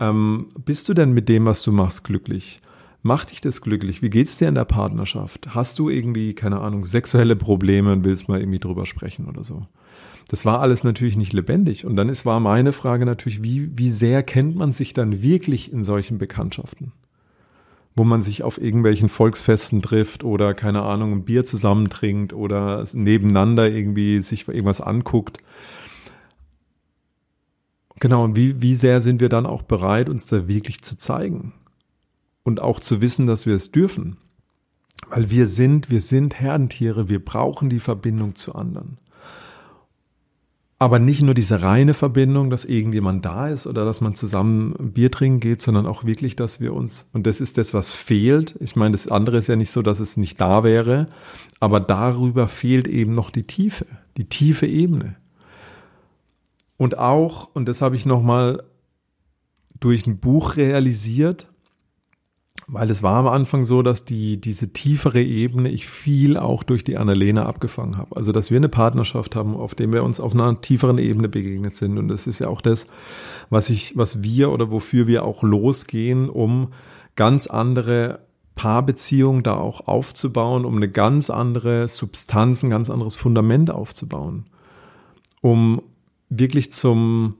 ähm, 0.00 0.48
bist 0.64 0.88
du 0.88 0.94
denn 0.94 1.12
mit 1.12 1.28
dem, 1.28 1.46
was 1.46 1.62
du 1.62 1.72
machst, 1.72 2.04
glücklich? 2.04 2.60
Macht 3.02 3.30
dich 3.30 3.40
das 3.40 3.60
glücklich? 3.60 4.02
Wie 4.02 4.10
geht's 4.10 4.38
dir 4.38 4.48
in 4.48 4.56
der 4.56 4.64
Partnerschaft? 4.64 5.54
Hast 5.54 5.78
du 5.78 5.88
irgendwie, 5.88 6.34
keine 6.34 6.60
Ahnung, 6.60 6.84
sexuelle 6.84 7.36
Probleme 7.36 7.92
und 7.92 8.04
willst 8.04 8.28
mal 8.28 8.40
irgendwie 8.40 8.58
drüber 8.58 8.86
sprechen 8.86 9.28
oder 9.28 9.44
so? 9.44 9.66
Das 10.28 10.44
war 10.44 10.60
alles 10.60 10.84
natürlich 10.84 11.16
nicht 11.16 11.32
lebendig. 11.32 11.86
Und 11.86 11.96
dann 11.96 12.10
ist, 12.10 12.26
war 12.26 12.38
meine 12.38 12.72
Frage 12.72 13.06
natürlich, 13.06 13.42
wie, 13.42 13.76
wie 13.76 13.90
sehr 13.90 14.22
kennt 14.22 14.56
man 14.56 14.72
sich 14.72 14.92
dann 14.92 15.22
wirklich 15.22 15.72
in 15.72 15.84
solchen 15.84 16.18
Bekanntschaften? 16.18 16.92
Wo 17.96 18.04
man 18.04 18.20
sich 18.20 18.42
auf 18.42 18.60
irgendwelchen 18.60 19.08
Volksfesten 19.08 19.80
trifft 19.80 20.24
oder, 20.24 20.52
keine 20.52 20.82
Ahnung, 20.82 21.12
ein 21.12 21.24
Bier 21.24 21.44
zusammentrinkt 21.44 22.34
oder 22.34 22.84
nebeneinander 22.92 23.70
irgendwie 23.70 24.20
sich 24.20 24.46
irgendwas 24.46 24.82
anguckt. 24.82 25.38
Genau, 27.98 28.22
und 28.22 28.36
wie, 28.36 28.60
wie 28.60 28.76
sehr 28.76 29.00
sind 29.00 29.22
wir 29.22 29.30
dann 29.30 29.46
auch 29.46 29.62
bereit, 29.62 30.10
uns 30.10 30.26
da 30.26 30.46
wirklich 30.46 30.82
zu 30.82 30.98
zeigen? 30.98 31.54
Und 32.44 32.60
auch 32.60 32.80
zu 32.80 33.00
wissen, 33.00 33.26
dass 33.26 33.46
wir 33.46 33.56
es 33.56 33.72
dürfen. 33.72 34.18
Weil 35.08 35.30
wir 35.30 35.46
sind, 35.46 35.90
wir 35.90 36.02
sind 36.02 36.38
Herdentiere, 36.38 37.08
wir 37.08 37.24
brauchen 37.24 37.70
die 37.70 37.80
Verbindung 37.80 38.34
zu 38.34 38.54
anderen 38.54 38.98
aber 40.80 41.00
nicht 41.00 41.22
nur 41.22 41.34
diese 41.34 41.62
reine 41.62 41.92
Verbindung, 41.92 42.50
dass 42.50 42.64
irgendjemand 42.64 43.24
da 43.24 43.48
ist 43.48 43.66
oder 43.66 43.84
dass 43.84 44.00
man 44.00 44.14
zusammen 44.14 44.92
Bier 44.92 45.10
trinken 45.10 45.40
geht, 45.40 45.60
sondern 45.60 45.86
auch 45.86 46.04
wirklich, 46.04 46.36
dass 46.36 46.60
wir 46.60 46.72
uns, 46.72 47.08
und 47.12 47.26
das 47.26 47.40
ist 47.40 47.58
das, 47.58 47.74
was 47.74 47.90
fehlt. 47.92 48.54
Ich 48.60 48.76
meine, 48.76 48.92
das 48.92 49.08
andere 49.08 49.38
ist 49.38 49.48
ja 49.48 49.56
nicht 49.56 49.72
so, 49.72 49.82
dass 49.82 49.98
es 49.98 50.16
nicht 50.16 50.40
da 50.40 50.62
wäre, 50.62 51.08
aber 51.58 51.80
darüber 51.80 52.46
fehlt 52.46 52.86
eben 52.86 53.12
noch 53.12 53.30
die 53.30 53.42
Tiefe, 53.42 53.86
die 54.16 54.26
tiefe 54.26 54.66
Ebene. 54.66 55.16
Und 56.76 56.96
auch, 56.96 57.50
und 57.54 57.66
das 57.66 57.82
habe 57.82 57.96
ich 57.96 58.06
nochmal 58.06 58.62
durch 59.80 60.06
ein 60.06 60.18
Buch 60.18 60.56
realisiert, 60.56 61.48
weil 62.66 62.90
es 62.90 63.02
war 63.02 63.16
am 63.16 63.28
Anfang 63.28 63.64
so, 63.64 63.82
dass 63.82 64.04
die, 64.04 64.40
diese 64.40 64.72
tiefere 64.72 65.22
Ebene 65.22 65.70
ich 65.70 65.86
viel 65.86 66.36
auch 66.36 66.62
durch 66.62 66.84
die 66.84 66.96
Annalena 66.96 67.46
abgefangen 67.46 67.96
habe. 67.96 68.16
Also, 68.16 68.32
dass 68.32 68.50
wir 68.50 68.56
eine 68.56 68.68
Partnerschaft 68.68 69.36
haben, 69.36 69.56
auf 69.56 69.74
dem 69.74 69.92
wir 69.92 70.02
uns 70.02 70.20
auf 70.20 70.34
einer 70.34 70.60
tieferen 70.60 70.98
Ebene 70.98 71.28
begegnet 71.28 71.76
sind. 71.76 71.98
Und 71.98 72.08
das 72.08 72.26
ist 72.26 72.40
ja 72.40 72.48
auch 72.48 72.60
das, 72.60 72.86
was 73.50 73.70
ich, 73.70 73.96
was 73.96 74.22
wir 74.22 74.50
oder 74.50 74.70
wofür 74.70 75.06
wir 75.06 75.24
auch 75.24 75.42
losgehen, 75.42 76.28
um 76.28 76.68
ganz 77.16 77.46
andere 77.46 78.20
Paarbeziehungen 78.54 79.42
da 79.42 79.54
auch 79.54 79.86
aufzubauen, 79.86 80.64
um 80.64 80.76
eine 80.76 80.90
ganz 80.90 81.30
andere 81.30 81.88
Substanz, 81.88 82.62
ein 82.62 82.70
ganz 82.70 82.90
anderes 82.90 83.16
Fundament 83.16 83.70
aufzubauen. 83.70 84.46
Um 85.40 85.80
wirklich 86.28 86.72
zum, 86.72 87.36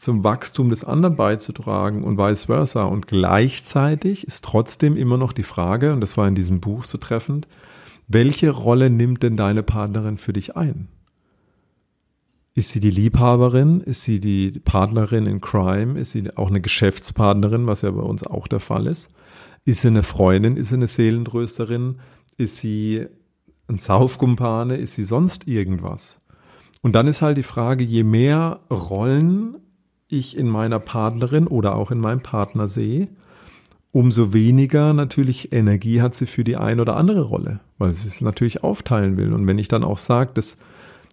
zum 0.00 0.24
Wachstum 0.24 0.70
des 0.70 0.82
anderen 0.82 1.14
beizutragen 1.14 2.04
und 2.04 2.16
vice 2.16 2.44
versa. 2.44 2.84
Und 2.84 3.06
gleichzeitig 3.06 4.26
ist 4.26 4.42
trotzdem 4.44 4.96
immer 4.96 5.18
noch 5.18 5.34
die 5.34 5.42
Frage, 5.42 5.92
und 5.92 6.00
das 6.00 6.16
war 6.16 6.26
in 6.26 6.34
diesem 6.34 6.58
Buch 6.58 6.84
so 6.84 6.96
treffend, 6.96 7.46
welche 8.08 8.50
Rolle 8.50 8.88
nimmt 8.88 9.22
denn 9.22 9.36
deine 9.36 9.62
Partnerin 9.62 10.16
für 10.16 10.32
dich 10.32 10.56
ein? 10.56 10.88
Ist 12.54 12.70
sie 12.70 12.80
die 12.80 12.90
Liebhaberin? 12.90 13.82
Ist 13.82 14.02
sie 14.02 14.20
die 14.20 14.58
Partnerin 14.64 15.26
in 15.26 15.42
Crime? 15.42 16.00
Ist 16.00 16.12
sie 16.12 16.34
auch 16.34 16.48
eine 16.48 16.62
Geschäftspartnerin, 16.62 17.66
was 17.66 17.82
ja 17.82 17.90
bei 17.90 18.02
uns 18.02 18.26
auch 18.26 18.48
der 18.48 18.58
Fall 18.58 18.86
ist? 18.86 19.10
Ist 19.66 19.82
sie 19.82 19.88
eine 19.88 20.02
Freundin? 20.02 20.56
Ist 20.56 20.70
sie 20.70 20.76
eine 20.76 20.88
Seelentrösterin? 20.88 22.00
Ist 22.38 22.56
sie 22.56 23.06
ein 23.68 23.78
Saufkumpane? 23.78 24.76
Ist 24.76 24.94
sie 24.94 25.04
sonst 25.04 25.46
irgendwas? 25.46 26.20
Und 26.80 26.94
dann 26.94 27.06
ist 27.06 27.20
halt 27.20 27.36
die 27.36 27.42
Frage, 27.42 27.84
je 27.84 28.02
mehr 28.02 28.60
Rollen 28.70 29.56
ich 30.10 30.36
in 30.36 30.48
meiner 30.48 30.78
Partnerin 30.78 31.46
oder 31.46 31.76
auch 31.76 31.90
in 31.90 31.98
meinem 31.98 32.22
Partner 32.22 32.68
sehe, 32.68 33.08
umso 33.92 34.32
weniger 34.32 34.92
natürlich 34.92 35.52
Energie 35.52 36.00
hat 36.00 36.14
sie 36.14 36.26
für 36.26 36.44
die 36.44 36.56
ein 36.56 36.80
oder 36.80 36.96
andere 36.96 37.22
Rolle, 37.22 37.60
weil 37.78 37.92
sie 37.92 38.08
es 38.08 38.20
natürlich 38.20 38.62
aufteilen 38.62 39.16
will. 39.16 39.32
Und 39.32 39.46
wenn 39.46 39.58
ich 39.58 39.68
dann 39.68 39.84
auch 39.84 39.98
sage, 39.98 40.30
dass 40.34 40.58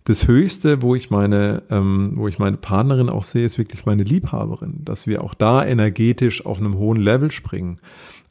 das 0.03 0.27
Höchste, 0.27 0.81
wo 0.81 0.95
ich 0.95 1.09
meine, 1.09 1.63
ähm, 1.69 2.13
wo 2.15 2.27
ich 2.27 2.39
meine 2.39 2.57
Partnerin 2.57 3.09
auch 3.09 3.25
sehe, 3.25 3.45
ist 3.45 3.57
wirklich 3.57 3.85
meine 3.85 4.03
Liebhaberin, 4.03 4.85
dass 4.85 5.05
wir 5.05 5.23
auch 5.23 5.33
da 5.33 5.65
energetisch 5.65 6.45
auf 6.45 6.59
einem 6.59 6.77
hohen 6.77 6.97
Level 6.97 7.29
springen, 7.31 7.79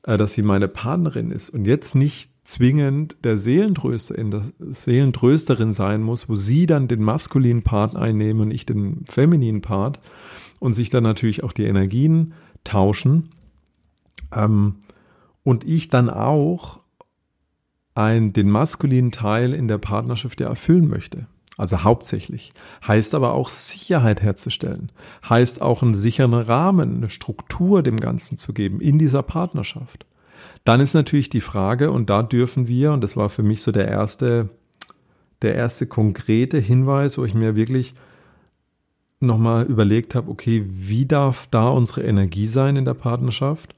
äh, 0.05 0.17
dass 0.17 0.33
sie 0.33 0.43
meine 0.43 0.69
Partnerin 0.69 1.31
ist 1.31 1.51
und 1.51 1.67
jetzt 1.67 1.95
nicht 1.95 2.31
zwingend 2.47 3.17
der 3.25 3.39
Seelentröster 3.39 4.15
der 4.15 4.45
Seelentrösterin 4.61 5.73
sein 5.73 6.01
muss, 6.03 6.29
wo 6.29 6.37
sie 6.37 6.67
dann 6.67 6.87
den 6.87 7.03
maskulinen 7.03 7.63
Part 7.63 7.97
einnehmen 7.97 8.43
und 8.43 8.51
ich 8.53 8.65
den 8.65 9.05
femininen 9.05 9.63
Part, 9.63 9.99
und 10.61 10.73
sich 10.73 10.89
dann 10.89 11.03
natürlich 11.03 11.43
auch 11.43 11.53
die 11.53 11.65
Energien 11.65 12.33
tauschen. 12.65 13.31
Ähm, 14.33 14.77
und 15.43 15.65
ich 15.65 15.91
dann 15.91 16.09
auch 16.09 16.81
ein, 17.95 18.33
den 18.33 18.51
maskulinen 18.51 19.13
Teil 19.13 19.53
in 19.53 19.69
der 19.69 19.79
Partnerschaft 19.79 20.41
ja 20.41 20.49
erfüllen 20.49 20.89
möchte. 20.89 21.27
Also 21.57 21.83
hauptsächlich. 21.85 22.53
Heißt 22.87 23.15
aber 23.15 23.33
auch 23.33 23.49
Sicherheit 23.49 24.23
herzustellen. 24.23 24.93
Heißt 25.29 25.63
auch 25.63 25.83
einen 25.83 25.95
sicheren 25.95 26.35
Rahmen, 26.35 26.97
eine 26.97 27.09
Struktur 27.09 27.83
dem 27.83 27.97
Ganzen 27.97 28.39
zu 28.39 28.53
geben 28.53 28.81
in 28.81 28.99
dieser 28.99 29.23
Partnerschaft. 29.23 30.07
Dann 30.67 30.81
ist 30.81 30.95
natürlich 30.95 31.31
die 31.31 31.41
Frage, 31.41 31.93
und 31.93 32.11
da 32.11 32.25
dürfen 32.25 32.67
wir, 32.67 32.91
und 32.91 33.01
das 33.01 33.17
war 33.17 33.29
für 33.29 33.45
mich 33.45 33.63
so 33.63 33.71
der 33.71 33.87
erste, 33.87 34.49
der 35.43 35.55
erste 35.55 35.87
konkrete 35.87 36.59
Hinweis, 36.59 37.17
wo 37.17 37.25
ich 37.25 37.35
mir 37.35 37.55
wirklich 37.55 37.95
nochmal 39.21 39.65
überlegt 39.67 40.17
habe, 40.17 40.29
okay, 40.29 40.65
wie 40.67 41.07
darf 41.07 41.47
da 41.53 41.69
unsere 41.69 42.03
Energie 42.03 42.49
sein 42.49 42.75
in 42.75 42.85
der 42.85 42.95
Partnerschaft? 42.95 43.77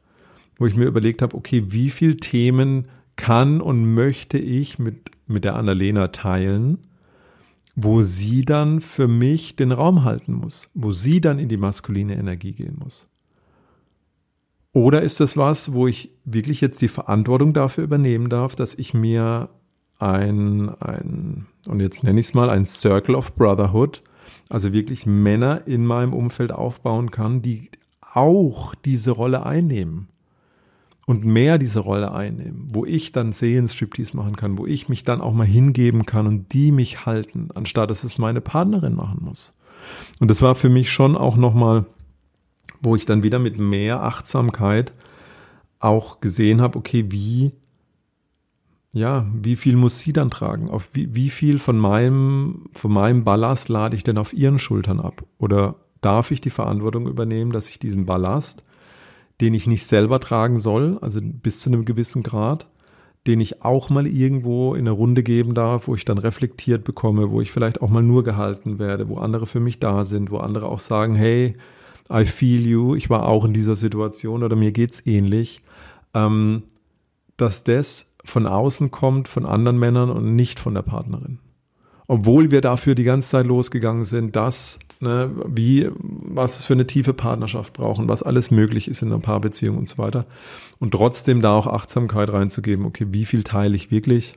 Wo 0.56 0.64
ich 0.64 0.76
mir 0.76 0.86
überlegt 0.86 1.20
habe, 1.20 1.36
okay, 1.36 1.64
wie 1.68 1.90
viele 1.90 2.16
Themen 2.16 2.88
kann 3.16 3.60
und 3.60 3.92
möchte 3.92 4.38
ich 4.38 4.78
mit, 4.78 5.10
mit 5.26 5.44
der 5.44 5.56
Annalena 5.56 6.08
teilen, 6.08 6.78
wo 7.76 8.02
sie 8.02 8.46
dann 8.46 8.80
für 8.80 9.08
mich 9.08 9.56
den 9.56 9.72
Raum 9.72 10.04
halten 10.04 10.32
muss, 10.32 10.70
wo 10.72 10.92
sie 10.92 11.20
dann 11.20 11.38
in 11.38 11.50
die 11.50 11.58
maskuline 11.58 12.16
Energie 12.16 12.52
gehen 12.52 12.78
muss. 12.82 13.07
Oder 14.72 15.02
ist 15.02 15.20
das 15.20 15.36
was, 15.36 15.72
wo 15.72 15.86
ich 15.86 16.10
wirklich 16.24 16.60
jetzt 16.60 16.82
die 16.82 16.88
Verantwortung 16.88 17.52
dafür 17.52 17.84
übernehmen 17.84 18.28
darf, 18.28 18.54
dass 18.54 18.74
ich 18.74 18.94
mir 18.94 19.48
ein, 19.98 20.68
ein 20.80 21.46
und 21.66 21.80
jetzt 21.80 22.02
nenne 22.02 22.20
ich 22.20 22.26
es 22.26 22.34
mal, 22.34 22.50
ein 22.50 22.66
Circle 22.66 23.14
of 23.14 23.34
Brotherhood, 23.34 24.02
also 24.48 24.72
wirklich 24.72 25.06
Männer 25.06 25.66
in 25.66 25.84
meinem 25.84 26.12
Umfeld 26.12 26.52
aufbauen 26.52 27.10
kann, 27.10 27.42
die 27.42 27.70
auch 28.00 28.74
diese 28.74 29.10
Rolle 29.10 29.44
einnehmen 29.44 30.08
und 31.06 31.24
mehr 31.24 31.58
diese 31.58 31.80
Rolle 31.80 32.12
einnehmen, 32.12 32.66
wo 32.70 32.84
ich 32.84 33.12
dann 33.12 33.32
sehen 33.32 33.68
Striptease 33.68 34.16
machen 34.16 34.36
kann, 34.36 34.58
wo 34.58 34.66
ich 34.66 34.88
mich 34.88 35.04
dann 35.04 35.20
auch 35.20 35.32
mal 35.32 35.46
hingeben 35.46 36.04
kann 36.04 36.26
und 36.26 36.52
die 36.52 36.70
mich 36.70 37.06
halten, 37.06 37.48
anstatt 37.54 37.90
dass 37.90 38.04
es 38.04 38.18
meine 38.18 38.42
Partnerin 38.42 38.94
machen 38.94 39.20
muss. 39.22 39.54
Und 40.20 40.30
das 40.30 40.42
war 40.42 40.54
für 40.54 40.68
mich 40.68 40.92
schon 40.92 41.16
auch 41.16 41.36
nochmal, 41.36 41.86
wo 42.80 42.96
ich 42.96 43.06
dann 43.06 43.22
wieder 43.22 43.38
mit 43.38 43.58
mehr 43.58 44.02
Achtsamkeit 44.02 44.92
auch 45.80 46.20
gesehen 46.20 46.60
habe, 46.60 46.78
okay, 46.78 47.06
wie 47.08 47.52
ja, 48.94 49.26
wie 49.34 49.56
viel 49.56 49.76
muss 49.76 49.98
sie 49.98 50.12
dann 50.12 50.30
tragen? 50.30 50.70
Auf 50.70 50.90
wie, 50.94 51.14
wie 51.14 51.30
viel 51.30 51.58
von 51.58 51.78
meinem, 51.78 52.70
von 52.72 52.92
meinem 52.92 53.22
Ballast 53.22 53.68
lade 53.68 53.94
ich 53.94 54.02
denn 54.02 54.18
auf 54.18 54.32
ihren 54.32 54.58
Schultern 54.58 54.98
ab? 54.98 55.24
Oder 55.38 55.76
darf 56.00 56.30
ich 56.30 56.40
die 56.40 56.50
Verantwortung 56.50 57.06
übernehmen, 57.06 57.52
dass 57.52 57.68
ich 57.68 57.78
diesen 57.78 58.06
Ballast, 58.06 58.62
den 59.40 59.54
ich 59.54 59.66
nicht 59.66 59.86
selber 59.86 60.20
tragen 60.20 60.58
soll, 60.58 60.98
also 61.00 61.20
bis 61.22 61.60
zu 61.60 61.70
einem 61.70 61.84
gewissen 61.84 62.22
Grad, 62.22 62.66
den 63.26 63.40
ich 63.40 63.62
auch 63.62 63.90
mal 63.90 64.06
irgendwo 64.06 64.74
in 64.74 64.80
eine 64.80 64.92
Runde 64.92 65.22
geben 65.22 65.54
darf, 65.54 65.86
wo 65.86 65.94
ich 65.94 66.06
dann 66.06 66.18
reflektiert 66.18 66.84
bekomme, 66.84 67.30
wo 67.30 67.42
ich 67.42 67.52
vielleicht 67.52 67.82
auch 67.82 67.90
mal 67.90 68.02
nur 68.02 68.24
gehalten 68.24 68.78
werde, 68.78 69.08
wo 69.08 69.18
andere 69.18 69.46
für 69.46 69.60
mich 69.60 69.80
da 69.80 70.06
sind, 70.06 70.30
wo 70.30 70.38
andere 70.38 70.66
auch 70.66 70.80
sagen, 70.80 71.14
hey, 71.14 71.56
I 72.10 72.24
feel 72.24 72.66
you, 72.66 72.94
ich 72.94 73.10
war 73.10 73.26
auch 73.26 73.44
in 73.44 73.52
dieser 73.52 73.76
Situation 73.76 74.42
oder 74.42 74.56
mir 74.56 74.72
geht's 74.72 75.04
ähnlich, 75.04 75.62
ähm, 76.14 76.62
dass 77.36 77.64
das 77.64 78.10
von 78.24 78.46
außen 78.46 78.90
kommt, 78.90 79.28
von 79.28 79.46
anderen 79.46 79.78
Männern 79.78 80.10
und 80.10 80.34
nicht 80.34 80.58
von 80.58 80.74
der 80.74 80.82
Partnerin. 80.82 81.38
Obwohl 82.06 82.50
wir 82.50 82.62
dafür 82.62 82.94
die 82.94 83.04
ganze 83.04 83.28
Zeit 83.28 83.46
losgegangen 83.46 84.06
sind, 84.06 84.34
dass, 84.34 84.78
ne, 85.00 85.30
wie, 85.46 85.90
was 85.98 86.64
für 86.64 86.72
eine 86.72 86.86
tiefe 86.86 87.12
Partnerschaft 87.12 87.74
brauchen, 87.74 88.08
was 88.08 88.22
alles 88.22 88.50
möglich 88.50 88.88
ist 88.88 89.02
in 89.02 89.08
einer 89.08 89.20
Paarbeziehung 89.20 89.76
und 89.76 89.90
so 89.90 89.98
weiter. 89.98 90.24
Und 90.78 90.92
trotzdem 90.92 91.42
da 91.42 91.54
auch 91.54 91.66
Achtsamkeit 91.66 92.32
reinzugeben, 92.32 92.86
okay, 92.86 93.08
wie 93.10 93.26
viel 93.26 93.42
teile 93.42 93.76
ich 93.76 93.90
wirklich? 93.90 94.36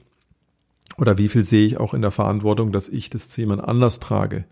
Oder 0.98 1.18
wie 1.18 1.30
viel 1.30 1.46
sehe 1.46 1.66
ich 1.66 1.80
auch 1.80 1.94
in 1.94 2.02
der 2.02 2.12
Verantwortung, 2.12 2.74
dass 2.74 2.90
ich 2.90 3.10
das 3.10 3.30
zu 3.30 3.40
jemand 3.40 3.64
anders 3.64 4.02
trage? 4.02 4.44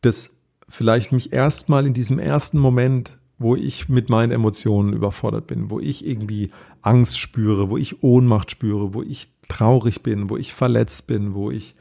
Das 0.00 0.39
vielleicht 0.70 1.12
mich 1.12 1.32
erstmal 1.32 1.86
in 1.86 1.94
diesem 1.94 2.18
ersten 2.18 2.58
Moment 2.58 3.18
wo 3.40 3.56
ich 3.56 3.88
mit 3.88 4.10
meinen 4.10 4.32
Emotionen 4.32 4.92
überfordert 4.92 5.46
bin, 5.46 5.70
wo 5.70 5.80
ich 5.80 6.06
irgendwie 6.06 6.50
Angst 6.82 7.18
spüre, 7.18 7.70
wo 7.70 7.78
ich 7.78 8.02
Ohnmacht 8.02 8.50
spüre, 8.50 8.92
wo 8.92 9.02
ich 9.02 9.32
traurig 9.48 10.02
bin, 10.02 10.28
wo 10.28 10.36
ich 10.36 10.52
verletzt 10.52 11.06
bin, 11.06 11.34
wo 11.34 11.50
ich 11.50 11.74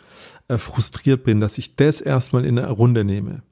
äh, 0.48 0.58
frustriert 0.58 1.26
bin, 1.26 1.42
dass 1.42 1.58
ich 1.58 1.76
das 1.76 2.00
erstmal 2.00 2.46
in 2.46 2.58
eine 2.58 2.70
Runde 2.70 3.04
nehme. 3.04 3.44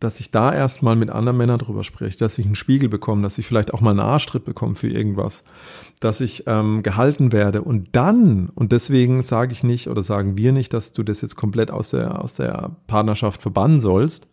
Dass 0.00 0.18
ich 0.18 0.30
da 0.30 0.52
erstmal 0.52 0.96
mit 0.96 1.10
anderen 1.10 1.36
Männern 1.36 1.58
drüber 1.58 1.84
spreche, 1.84 2.16
dass 2.16 2.38
ich 2.38 2.46
einen 2.46 2.54
Spiegel 2.54 2.88
bekomme, 2.88 3.22
dass 3.22 3.36
ich 3.36 3.46
vielleicht 3.46 3.74
auch 3.74 3.82
mal 3.82 3.90
einen 3.90 4.00
Arschtritt 4.00 4.44
bekomme 4.44 4.74
für 4.74 4.88
irgendwas, 4.88 5.44
dass 6.00 6.20
ich 6.20 6.44
ähm, 6.46 6.82
gehalten 6.82 7.32
werde. 7.32 7.60
Und 7.60 7.94
dann, 7.94 8.48
und 8.54 8.72
deswegen 8.72 9.22
sage 9.22 9.52
ich 9.52 9.62
nicht 9.62 9.88
oder 9.88 10.02
sagen 10.02 10.38
wir 10.38 10.52
nicht, 10.52 10.72
dass 10.72 10.94
du 10.94 11.02
das 11.02 11.20
jetzt 11.20 11.36
komplett 11.36 11.70
aus 11.70 11.90
der, 11.90 12.22
aus 12.22 12.34
der 12.34 12.76
Partnerschaft 12.86 13.42
verbannen 13.42 13.78
sollst, 13.78 14.26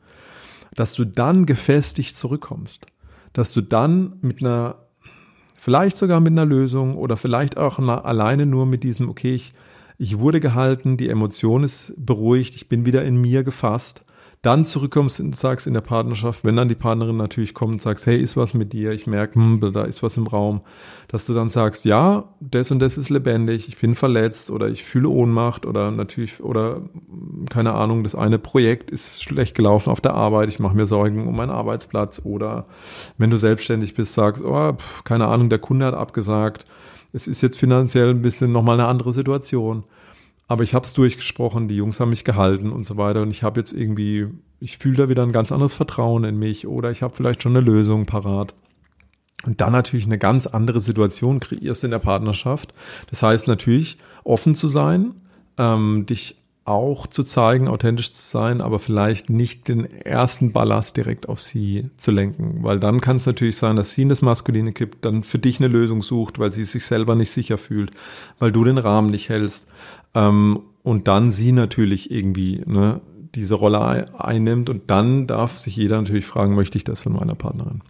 dass 0.74 0.94
du 0.94 1.06
dann 1.06 1.46
gefestigt 1.46 2.16
zurückkommst, 2.16 2.86
dass 3.34 3.52
du 3.52 3.62
dann 3.62 4.14
mit 4.22 4.42
einer, 4.42 4.76
vielleicht 5.56 5.98
sogar 5.98 6.22
mit 6.22 6.32
einer 6.32 6.46
Lösung 6.46 6.96
oder 6.96 7.18
vielleicht 7.18 7.58
auch 7.58 7.80
alleine 7.80 8.46
nur 8.46 8.66
mit 8.66 8.84
diesem, 8.84 9.10
okay, 9.10 9.36
ich, 9.36 9.54
ich 9.98 10.20
wurde 10.20 10.40
gehalten, 10.40 10.96
die 10.96 11.10
Emotion 11.10 11.64
ist 11.64 11.94
beruhigt, 11.98 12.56
ich 12.56 12.70
bin 12.70 12.86
wieder 12.86 13.04
in 13.04 13.18
mir 13.20 13.44
gefasst 13.44 14.06
dann 14.44 14.66
zurückkommst 14.66 15.20
und 15.20 15.36
sagst 15.36 15.66
in 15.66 15.74
der 15.74 15.82
Partnerschaft, 15.82 16.44
wenn 16.44 16.56
dann 16.56 16.70
die 16.70 16.76
Partnerin 16.76 17.18
natürlich 17.18 17.54
kommt 17.54 17.74
und 17.74 17.82
sagst, 17.82 18.06
hey, 18.06 18.22
ist 18.22 18.38
was 18.38 18.54
mit 18.54 18.72
dir, 18.72 18.92
ich 18.92 19.08
merke, 19.08 19.36
hm, 19.36 19.60
da 19.74 19.84
ist 19.84 20.04
was 20.04 20.16
im 20.16 20.28
Raum, 20.28 20.62
dass 21.08 21.26
du 21.26 21.34
dann 21.34 21.50
sagst, 21.50 21.86
ja, 21.86 22.26
das 22.40 22.70
und 22.70 22.80
das 22.80 22.98
ist 22.98 23.10
lebendig, 23.10 23.68
ich 23.68 23.80
bin 23.80 23.96
verletzt 23.96 24.52
oder 24.52 24.70
ich 24.70 24.84
fühle 24.84 25.10
Ohnmacht 25.10 25.66
oder 25.66 25.90
natürlich, 25.90 26.42
oder 26.42 26.82
keine 27.50 27.74
Ahnung, 27.74 28.04
das 28.04 28.14
eine 28.14 28.38
Projekt 28.38 28.92
ist 28.92 29.24
schlecht 29.24 29.56
gelaufen 29.56 29.90
auf 29.90 30.02
der 30.02 30.14
Arbeit, 30.14 30.50
ich 30.50 30.60
mache 30.60 30.76
mir 30.76 30.86
Sorgen 30.86 31.28
um 31.28 31.36
meinen 31.36 31.50
Arbeitsplatz 31.50 32.22
oder 32.24 32.68
wenn 33.18 33.32
du 33.32 33.38
selbstständig 33.38 33.96
bist, 33.96 34.14
sagst, 34.14 34.44
oh, 34.44 34.74
pf, 34.74 35.04
keine 35.04 35.28
Ahnung, 35.28 35.50
der 35.50 35.60
Kunde 35.60 35.88
hat 35.88 35.96
abgesagt, 35.96 36.66
es 37.12 37.28
ist 37.28 37.42
jetzt 37.42 37.58
finanziell 37.58 38.12
ein 38.12 38.22
bisschen 38.22 38.52
nochmal 38.52 38.80
eine 38.80 38.88
andere 38.88 39.14
Situation 39.14 39.84
aber 40.48 40.64
ich 40.64 40.74
habe 40.74 40.86
es 40.86 40.94
durchgesprochen, 40.94 41.68
die 41.68 41.76
Jungs 41.76 42.00
haben 42.00 42.10
mich 42.10 42.24
gehalten 42.24 42.72
und 42.72 42.84
so 42.84 42.98
weiter. 42.98 43.22
Und 43.22 43.32
ich 43.32 43.44
habe 43.44 43.60
jetzt 43.60 43.74
irgendwie, 43.74 44.28
ich 44.60 44.78
fühle 44.78 44.98
da 44.98 45.10
wieder 45.10 45.24
ein 45.24 45.34
ganz 45.34 45.52
anderes 45.52 45.74
Vertrauen 45.74 46.24
in 46.24 46.40
mich 46.40 46.68
oder 46.68 46.90
ich 46.90 47.02
habe 47.02 47.14
vielleicht 47.14 47.44
schon 47.44 47.56
eine 47.56 47.66
Lösung 47.66 48.06
parat. 48.06 48.54
Und 49.46 49.62
dann 49.62 49.74
natürlich 49.74 50.06
eine 50.06 50.18
ganz 50.18 50.48
andere 50.48 50.80
Situation 50.80 51.40
kreierst 51.40 51.84
in 51.84 51.92
der 51.92 52.00
Partnerschaft. 52.00 52.74
Das 53.10 53.22
heißt 53.22 53.48
natürlich, 53.48 53.98
offen 54.24 54.56
zu 54.56 54.68
sein, 54.68 55.16
ähm, 55.58 56.06
dich 56.06 56.38
auch 56.68 57.08
zu 57.08 57.24
zeigen, 57.24 57.70
authentisch 57.70 58.12
zu 58.12 58.28
sein, 58.30 58.60
aber 58.60 58.80
vielleicht 58.80 59.30
nicht 59.30 59.70
den 59.70 59.86
ersten 59.86 60.52
Ballast 60.52 60.98
direkt 60.98 61.30
auf 61.30 61.40
sie 61.40 61.90
zu 61.96 62.12
lenken, 62.12 62.62
weil 62.62 62.78
dann 62.78 63.00
kann 63.00 63.16
es 63.16 63.26
natürlich 63.26 63.56
sein, 63.56 63.78
dass 63.78 63.92
sie 63.92 64.02
in 64.02 64.10
das 64.10 64.22
Maskuline 64.22 64.74
kippt, 64.74 65.06
dann 65.06 65.24
für 65.24 65.40
dich 65.40 65.62
eine 65.62 65.70
Lösung 65.70 66.02
sucht, 66.02 66.40
weil 66.40 66.52
sie 66.52 66.66
sich 66.66 66.86
selber 66.86 67.16
nicht 67.16 67.32
sicher 67.32 67.58
fühlt, 67.58 67.92
weil 68.38 68.52
du 68.52 68.66
den 68.66 68.78
Rahmen 68.78 69.12
nicht 69.12 69.30
hältst 69.30 69.70
ähm, 70.14 70.60
und 70.84 71.08
dann 71.08 71.32
sie 71.32 71.52
natürlich 71.52 72.12
irgendwie 72.12 72.64
ne, 72.66 73.02
diese 73.36 73.56
Rolle 73.56 73.80
einnimmt 74.20 74.70
und 74.70 74.90
dann 74.90 75.28
darf 75.28 75.58
sich 75.58 75.76
jeder 75.76 76.02
natürlich 76.02 76.26
fragen, 76.26 76.56
möchte 76.56 76.78
ich 76.78 76.84
das 76.84 77.02
von 77.02 77.14
meiner 77.14 77.36
Partnerin? 77.36 77.82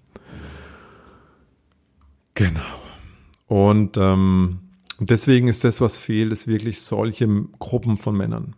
Genau. 2.34 2.60
Und 3.48 3.98
ähm, 3.98 4.60
deswegen 5.00 5.48
ist 5.48 5.64
das, 5.64 5.80
was 5.82 6.00
fehlt, 6.00 6.32
ist 6.32 6.48
wirklich 6.48 6.82
solche 6.82 7.28
Gruppen 7.60 7.98
von 7.98 8.16
Männern 8.16 8.56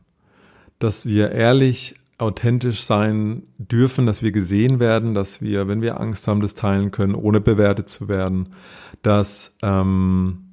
dass 0.79 1.05
wir 1.05 1.31
ehrlich, 1.31 1.95
authentisch 2.17 2.83
sein 2.83 3.43
dürfen, 3.57 4.05
dass 4.05 4.21
wir 4.21 4.33
gesehen 4.33 4.79
werden, 4.79 5.13
dass 5.13 5.41
wir, 5.41 5.69
wenn 5.69 5.81
wir 5.81 6.01
Angst 6.01 6.27
haben, 6.27 6.41
das 6.41 6.53
teilen 6.53 6.91
können, 6.91 7.15
ohne 7.15 7.39
bewertet 7.39 7.87
zu 7.87 8.09
werden, 8.09 8.49
dass, 9.03 9.55
ähm, 9.61 10.48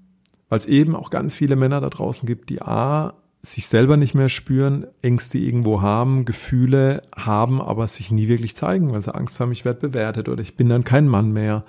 weil 0.48 0.58
es 0.58 0.66
eben 0.66 0.94
auch 0.94 1.10
ganz 1.10 1.34
viele 1.34 1.56
Männer 1.56 1.80
da 1.80 1.88
draußen 1.88 2.26
gibt, 2.26 2.50
die 2.50 2.62
A, 2.62 3.14
sich 3.42 3.68
selber 3.68 3.96
nicht 3.96 4.14
mehr 4.14 4.28
spüren, 4.28 4.86
Ängste 5.02 5.38
irgendwo 5.38 5.80
haben, 5.80 6.24
Gefühle 6.24 7.02
haben, 7.16 7.60
aber 7.60 7.86
sich 7.86 8.10
nie 8.10 8.28
wirklich 8.28 8.56
zeigen, 8.56 8.92
weil 8.92 9.02
sie 9.02 9.14
Angst 9.14 9.38
haben, 9.38 9.52
ich 9.52 9.64
werde 9.64 9.88
bewertet 9.88 10.28
oder 10.28 10.42
ich 10.42 10.56
bin 10.56 10.68
dann 10.68 10.84
kein 10.84 11.06
Mann 11.06 11.32
mehr 11.32 11.64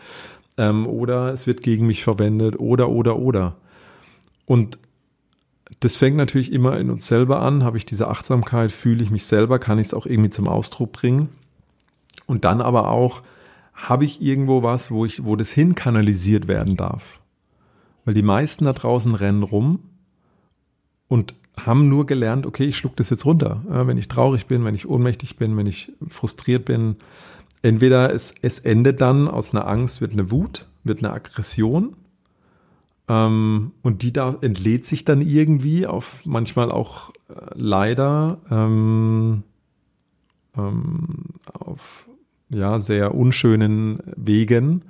ähm, 0.58 0.88
oder 0.88 1.32
es 1.34 1.46
wird 1.46 1.62
gegen 1.62 1.86
mich 1.86 2.04
verwendet 2.04 2.60
oder 2.60 2.90
oder 2.90 3.18
oder. 3.18 3.58
Und 4.46 4.80
das 5.80 5.96
fängt 5.96 6.18
natürlich 6.18 6.52
immer 6.52 6.78
in 6.80 6.90
uns 6.90 7.06
selber 7.08 7.42
an. 7.42 7.64
Habe 7.64 7.78
ich 7.78 7.86
diese 7.86 8.08
Achtsamkeit, 8.08 8.72
fühle 8.72 9.04
ich 9.04 9.12
mich 9.12 9.26
selber, 9.26 9.60
kann 9.60 9.80
ich 9.80 9.88
es 9.88 9.94
auch 9.94 10.06
irgendwie 10.06 10.30
zum 10.30 10.48
Ausdruck 10.48 10.94
bringen. 10.94 11.30
Und 12.26 12.46
dann 12.46 12.62
aber 12.62 12.90
auch, 12.90 13.22
habe 13.74 14.06
ich 14.06 14.22
irgendwo 14.22 14.64
was, 14.64 14.90
wo 14.90 15.06
ich, 15.06 15.24
wo 15.24 15.36
das 15.36 15.52
hin 15.52 15.76
kanalisiert 15.76 16.48
werden 16.48 16.78
darf. 16.78 17.20
Weil 18.08 18.14
die 18.14 18.22
meisten 18.22 18.64
da 18.64 18.72
draußen 18.72 19.14
rennen 19.14 19.44
rum 19.44 19.80
und 21.10 21.34
haben 21.58 21.90
nur 21.90 22.06
gelernt, 22.06 22.46
okay, 22.46 22.64
ich 22.64 22.78
schluck 22.78 22.96
das 22.96 23.10
jetzt 23.10 23.26
runter. 23.26 23.66
Ja, 23.70 23.86
wenn 23.86 23.98
ich 23.98 24.08
traurig 24.08 24.46
bin, 24.46 24.64
wenn 24.64 24.76
ich 24.76 24.88
ohnmächtig 24.88 25.36
bin, 25.36 25.58
wenn 25.58 25.68
ich 25.68 25.92
frustriert 26.08 26.64
bin. 26.64 26.96
Entweder 27.62 28.14
es, 28.14 28.34
es 28.42 28.60
endet 28.60 29.02
dann 29.02 29.28
aus 29.28 29.54
einer 29.54 29.68
Angst, 29.68 30.00
wird 30.00 30.14
eine 30.14 30.32
Wut, 30.32 30.68
wird 30.86 31.00
eine 31.00 31.12
Aggression 31.12 31.98
ähm, 33.10 33.74
und 33.82 34.04
die 34.04 34.14
da 34.14 34.38
entlädt 34.40 34.86
sich 34.86 35.04
dann 35.04 35.20
irgendwie 35.20 35.86
auf 35.86 36.22
manchmal 36.24 36.72
auch 36.72 37.10
äh, 37.10 37.34
leider 37.56 38.38
ähm, 38.50 39.44
ähm, 40.56 41.26
auf 41.52 42.08
ja 42.48 42.80
sehr 42.80 43.14
unschönen 43.16 44.00
Wegen, 44.16 44.84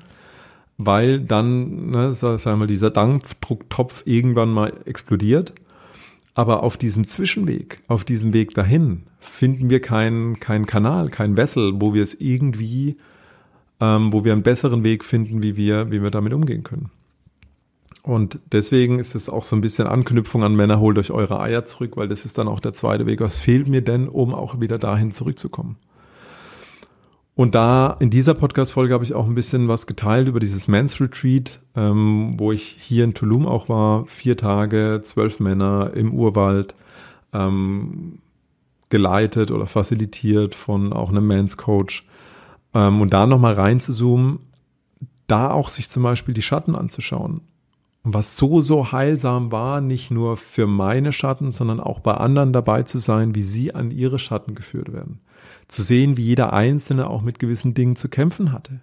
weil 0.77 1.19
dann, 1.19 1.89
ne, 1.89 2.13
sagen 2.13 2.59
wir 2.59 2.67
dieser 2.67 2.91
Dampfdrucktopf 2.91 4.03
irgendwann 4.05 4.51
mal 4.51 4.73
explodiert. 4.85 5.53
Aber 6.35 6.61
auf 6.61 6.77
diesem 6.77 7.03
Zwischenweg, 7.03 7.81
auf 7.87 8.03
diesem 8.03 8.31
Weg 8.31 8.53
dahin, 8.53 9.03
finden 9.19 9.71
wir 9.71 9.81
keinen 9.81 10.39
keinen 10.39 10.67
Kanal, 10.67 11.09
keinen 11.09 11.35
Wessel, 11.35 11.73
wo 11.81 11.95
wir 11.95 12.03
es 12.03 12.13
irgendwie, 12.13 12.97
ähm, 13.79 14.13
wo 14.13 14.23
wir 14.23 14.33
einen 14.33 14.43
besseren 14.43 14.83
Weg 14.83 15.03
finden, 15.03 15.41
wie 15.41 15.57
wir, 15.57 15.89
wie 15.89 16.03
wir 16.03 16.11
damit 16.11 16.33
umgehen 16.33 16.63
können. 16.63 16.91
Und 18.03 18.39
deswegen 18.51 18.99
ist 18.99 19.15
es 19.15 19.29
auch 19.29 19.43
so 19.43 19.55
ein 19.55 19.61
bisschen 19.61 19.87
Anknüpfung 19.87 20.43
an 20.43 20.55
Männer, 20.55 20.79
holt 20.79 20.99
euch 20.99 21.11
eure 21.11 21.39
Eier 21.41 21.65
zurück, 21.65 21.97
weil 21.97 22.07
das 22.07 22.23
ist 22.23 22.37
dann 22.37 22.47
auch 22.47 22.59
der 22.59 22.73
zweite 22.73 23.05
Weg. 23.07 23.19
Was 23.19 23.39
fehlt 23.39 23.67
mir 23.67 23.81
denn, 23.81 24.07
um 24.07 24.33
auch 24.33 24.61
wieder 24.61 24.77
dahin 24.77 25.11
zurückzukommen? 25.11 25.77
Und 27.37 27.53
da 27.53 27.95
in 27.99 28.09
dieser 28.09 28.33
Podcast-Folge 28.33 28.95
habe 28.95 29.03
ich 29.03 29.13
auch 29.13 29.27
ein 29.27 29.35
bisschen 29.35 29.67
was 29.67 29.85
geteilt 29.85 30.27
über 30.27 30.39
dieses 30.39 30.67
Men's 30.67 30.99
Retreat, 30.99 31.59
ähm, 31.75 32.31
wo 32.35 32.51
ich 32.51 32.63
hier 32.63 33.03
in 33.03 33.13
Tulum 33.13 33.45
auch 33.45 33.69
war. 33.69 34.07
Vier 34.07 34.37
Tage, 34.37 35.01
zwölf 35.03 35.39
Männer 35.39 35.91
im 35.93 36.15
Urwald, 36.15 36.73
ähm, 37.33 38.17
geleitet 38.89 39.51
oder 39.51 39.67
facilitiert 39.67 40.55
von 40.55 40.91
auch 40.93 41.09
einem 41.09 41.27
Men's 41.27 41.57
Coach. 41.57 42.07
Ähm, 42.73 43.01
und 43.01 43.13
da 43.13 43.27
nochmal 43.27 43.53
reinzuzoomen, 43.53 44.39
da 45.27 45.51
auch 45.51 45.69
sich 45.69 45.89
zum 45.89 46.01
Beispiel 46.01 46.33
die 46.33 46.41
Schatten 46.41 46.75
anzuschauen. 46.75 47.41
Was 48.09 48.37
so, 48.37 48.61
so 48.61 48.91
heilsam 48.91 49.51
war, 49.51 49.81
nicht 49.81 50.11
nur 50.11 50.37
für 50.37 50.65
meine 50.65 51.11
Schatten, 51.11 51.51
sondern 51.51 51.79
auch 51.79 51.99
bei 51.99 52.13
anderen 52.13 52.53
dabei 52.53 52.83
zu 52.83 52.99
sein, 52.99 53.35
wie 53.35 53.41
sie 53.41 53.75
an 53.75 53.91
ihre 53.91 54.17
Schatten 54.17 54.55
geführt 54.55 54.93
werden 54.93 55.19
zu 55.67 55.83
sehen, 55.83 56.17
wie 56.17 56.23
jeder 56.23 56.53
Einzelne 56.53 57.09
auch 57.09 57.21
mit 57.21 57.39
gewissen 57.39 57.73
Dingen 57.73 57.95
zu 57.95 58.09
kämpfen 58.09 58.51
hatte. 58.51 58.79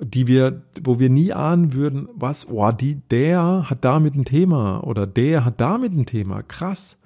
Die 0.00 0.26
wir, 0.26 0.62
wo 0.82 0.98
wir 0.98 1.10
nie 1.10 1.32
ahnen 1.32 1.74
würden, 1.74 2.08
was, 2.14 2.48
oh, 2.48 2.72
die, 2.72 2.96
der 3.10 3.68
hat 3.68 3.84
damit 3.84 4.14
ein 4.14 4.24
Thema 4.24 4.82
oder 4.84 5.06
der 5.06 5.44
hat 5.44 5.60
damit 5.60 5.92
ein 5.92 6.06
Thema. 6.06 6.42
Krass. 6.42 6.96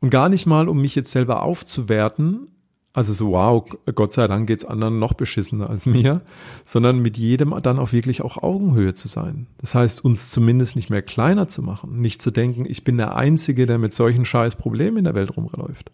Und 0.00 0.10
gar 0.10 0.28
nicht 0.28 0.44
mal, 0.44 0.68
um 0.68 0.80
mich 0.80 0.94
jetzt 0.94 1.12
selber 1.12 1.42
aufzuwerten, 1.42 2.48
also 2.96 3.12
so, 3.12 3.32
wow, 3.32 3.62
Gott 3.94 4.12
sei 4.12 4.26
Dank 4.26 4.46
geht's 4.46 4.64
anderen 4.64 4.98
noch 4.98 5.12
beschissener 5.12 5.68
als 5.68 5.84
mir, 5.84 6.22
sondern 6.64 6.98
mit 7.00 7.18
jedem 7.18 7.54
dann 7.60 7.78
auch 7.78 7.92
wirklich 7.92 8.22
auch 8.22 8.42
Augenhöhe 8.42 8.94
zu 8.94 9.06
sein. 9.06 9.48
Das 9.58 9.74
heißt, 9.74 10.02
uns 10.02 10.30
zumindest 10.30 10.76
nicht 10.76 10.88
mehr 10.88 11.02
kleiner 11.02 11.46
zu 11.46 11.62
machen, 11.62 12.00
nicht 12.00 12.22
zu 12.22 12.30
denken, 12.30 12.64
ich 12.66 12.84
bin 12.84 12.96
der 12.96 13.14
Einzige, 13.14 13.66
der 13.66 13.76
mit 13.76 13.92
solchen 13.92 14.24
scheiß 14.24 14.56
Problemen 14.56 14.96
in 14.96 15.04
der 15.04 15.14
Welt 15.14 15.36
rumläuft. 15.36 15.90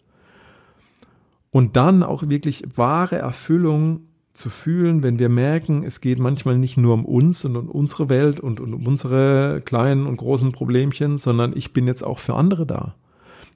Und 1.51 1.75
dann 1.75 2.03
auch 2.03 2.29
wirklich 2.29 2.63
wahre 2.73 3.17
Erfüllung 3.17 4.07
zu 4.31 4.49
fühlen, 4.49 5.03
wenn 5.03 5.19
wir 5.19 5.27
merken, 5.27 5.83
es 5.83 5.99
geht 5.99 6.19
manchmal 6.19 6.57
nicht 6.57 6.77
nur 6.77 6.93
um 6.93 7.03
uns 7.03 7.43
und 7.43 7.57
um 7.57 7.67
unsere 7.67 8.07
Welt 8.07 8.39
und, 8.39 8.61
und 8.61 8.73
um 8.73 8.87
unsere 8.87 9.61
kleinen 9.65 10.07
und 10.07 10.15
großen 10.15 10.53
Problemchen, 10.53 11.17
sondern 11.17 11.51
ich 11.53 11.73
bin 11.73 11.85
jetzt 11.85 12.01
auch 12.01 12.19
für 12.19 12.35
andere 12.35 12.65
da. 12.65 12.95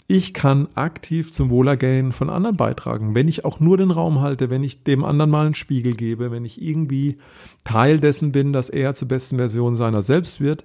Ich 0.09 0.33
kann 0.33 0.69
aktiv 0.75 1.33
zum 1.33 1.49
Wohlergehen 1.49 2.13
von 2.13 2.29
anderen 2.29 2.55
beitragen, 2.55 3.13
wenn 3.13 3.27
ich 3.27 3.43
auch 3.43 3.59
nur 3.59 3.77
den 3.77 3.91
Raum 3.91 4.21
halte, 4.21 4.49
wenn 4.49 4.63
ich 4.63 4.83
dem 4.83 5.03
anderen 5.03 5.29
mal 5.29 5.45
einen 5.45 5.55
Spiegel 5.55 5.95
gebe, 5.95 6.31
wenn 6.31 6.45
ich 6.45 6.61
irgendwie 6.61 7.17
Teil 7.65 7.99
dessen 7.99 8.31
bin, 8.31 8.53
dass 8.53 8.69
er 8.69 8.95
zur 8.95 9.09
besten 9.09 9.37
Version 9.37 9.75
seiner 9.75 10.01
selbst 10.01 10.39
wird 10.39 10.63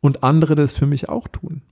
und 0.00 0.22
andere 0.22 0.54
das 0.54 0.74
für 0.74 0.86
mich 0.86 1.08
auch 1.08 1.26
tun 1.26 1.62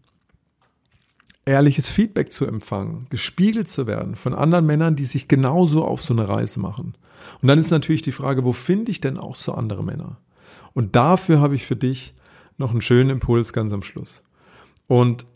ehrliches 1.50 1.88
Feedback 1.88 2.32
zu 2.32 2.46
empfangen, 2.46 3.06
gespiegelt 3.10 3.68
zu 3.68 3.86
werden 3.86 4.14
von 4.14 4.34
anderen 4.34 4.66
Männern, 4.66 4.96
die 4.96 5.04
sich 5.04 5.28
genauso 5.28 5.84
auf 5.84 6.02
so 6.02 6.14
eine 6.14 6.28
Reise 6.28 6.60
machen. 6.60 6.94
Und 7.42 7.48
dann 7.48 7.58
ist 7.58 7.70
natürlich 7.70 8.02
die 8.02 8.12
Frage, 8.12 8.44
wo 8.44 8.52
finde 8.52 8.90
ich 8.90 9.00
denn 9.00 9.18
auch 9.18 9.34
so 9.34 9.52
andere 9.52 9.82
Männer? 9.82 10.18
Und 10.74 10.96
dafür 10.96 11.40
habe 11.40 11.54
ich 11.54 11.66
für 11.66 11.76
dich 11.76 12.14
noch 12.56 12.70
einen 12.70 12.82
schönen 12.82 13.10
Impuls 13.10 13.52
ganz 13.52 13.72
am 13.72 13.82
Schluss. 13.82 14.22
Und 14.86 15.26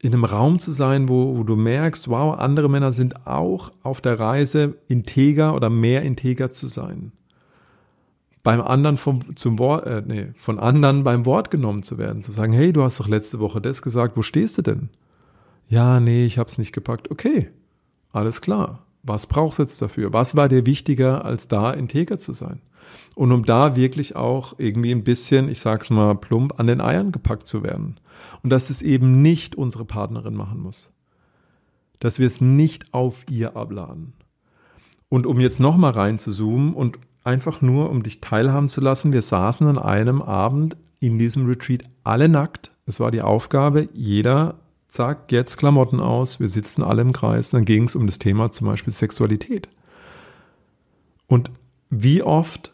in 0.00 0.14
einem 0.14 0.24
Raum 0.24 0.58
zu 0.58 0.70
sein, 0.70 1.08
wo, 1.08 1.36
wo, 1.36 1.42
du 1.42 1.56
merkst, 1.56 2.08
wow, 2.08 2.38
andere 2.38 2.70
Männer 2.70 2.92
sind 2.92 3.26
auch 3.26 3.72
auf 3.82 4.00
der 4.00 4.20
Reise, 4.20 4.76
integer 4.86 5.54
oder 5.54 5.70
mehr 5.70 6.02
integer 6.02 6.50
zu 6.50 6.68
sein. 6.68 7.12
Beim 8.44 8.60
anderen 8.60 8.96
vom, 8.96 9.36
zum 9.36 9.58
Wort, 9.58 9.86
äh, 9.86 10.02
nee, 10.06 10.28
von 10.36 10.58
anderen 10.60 11.02
beim 11.02 11.26
Wort 11.26 11.50
genommen 11.50 11.82
zu 11.82 11.98
werden, 11.98 12.22
zu 12.22 12.30
sagen, 12.30 12.52
hey, 12.52 12.72
du 12.72 12.82
hast 12.82 13.00
doch 13.00 13.08
letzte 13.08 13.40
Woche 13.40 13.60
das 13.60 13.82
gesagt, 13.82 14.16
wo 14.16 14.22
stehst 14.22 14.56
du 14.58 14.62
denn? 14.62 14.88
Ja, 15.68 16.00
nee, 16.00 16.24
ich 16.24 16.38
habe 16.38 16.48
es 16.48 16.58
nicht 16.58 16.72
gepackt. 16.72 17.10
Okay, 17.10 17.50
alles 18.12 18.40
klar. 18.40 18.86
Was 19.02 19.26
brauchst 19.26 19.58
du 19.58 19.62
jetzt 19.62 19.82
dafür? 19.82 20.12
Was 20.12 20.36
war 20.36 20.48
dir 20.48 20.64
wichtiger, 20.64 21.24
als 21.24 21.48
da 21.48 21.72
integer 21.72 22.18
zu 22.18 22.32
sein? 22.32 22.60
Und 23.14 23.32
um 23.32 23.44
da 23.44 23.76
wirklich 23.76 24.16
auch 24.16 24.54
irgendwie 24.58 24.92
ein 24.92 25.04
bisschen, 25.04 25.48
ich 25.48 25.60
sag's 25.60 25.90
mal 25.90 26.14
plump, 26.14 26.58
an 26.58 26.66
den 26.66 26.80
Eiern 26.80 27.12
gepackt 27.12 27.46
zu 27.46 27.62
werden. 27.62 27.96
Und 28.42 28.50
dass 28.50 28.70
es 28.70 28.82
eben 28.82 29.22
nicht 29.22 29.56
unsere 29.56 29.84
Partnerin 29.84 30.34
machen 30.34 30.60
muss. 30.60 30.92
Dass 31.98 32.18
wir 32.18 32.26
es 32.26 32.40
nicht 32.40 32.94
auf 32.94 33.24
ihr 33.28 33.56
abladen. 33.56 34.12
Und 35.08 35.26
um 35.26 35.40
jetzt 35.40 35.58
nochmal 35.58 35.92
reinzuzoomen 35.92 36.74
und 36.74 36.98
einfach 37.24 37.60
nur, 37.60 37.90
um 37.90 38.02
dich 38.02 38.20
teilhaben 38.20 38.68
zu 38.68 38.80
lassen, 38.80 39.12
wir 39.12 39.22
saßen 39.22 39.66
an 39.66 39.78
einem 39.78 40.22
Abend 40.22 40.76
in 41.00 41.18
diesem 41.18 41.46
Retreat 41.46 41.82
alle 42.04 42.28
nackt. 42.28 42.72
Es 42.86 43.00
war 43.00 43.10
die 43.10 43.22
Aufgabe, 43.22 43.88
jeder 43.92 44.56
zack, 44.88 45.30
jetzt 45.30 45.58
Klamotten 45.58 46.00
aus, 46.00 46.40
wir 46.40 46.48
sitzen 46.48 46.82
alle 46.82 47.02
im 47.02 47.12
Kreis. 47.12 47.50
Dann 47.50 47.64
ging 47.64 47.84
es 47.84 47.94
um 47.94 48.06
das 48.06 48.18
Thema 48.18 48.50
zum 48.50 48.66
Beispiel 48.66 48.92
Sexualität. 48.92 49.68
Und 51.26 51.50
wie 51.90 52.22
oft 52.22 52.72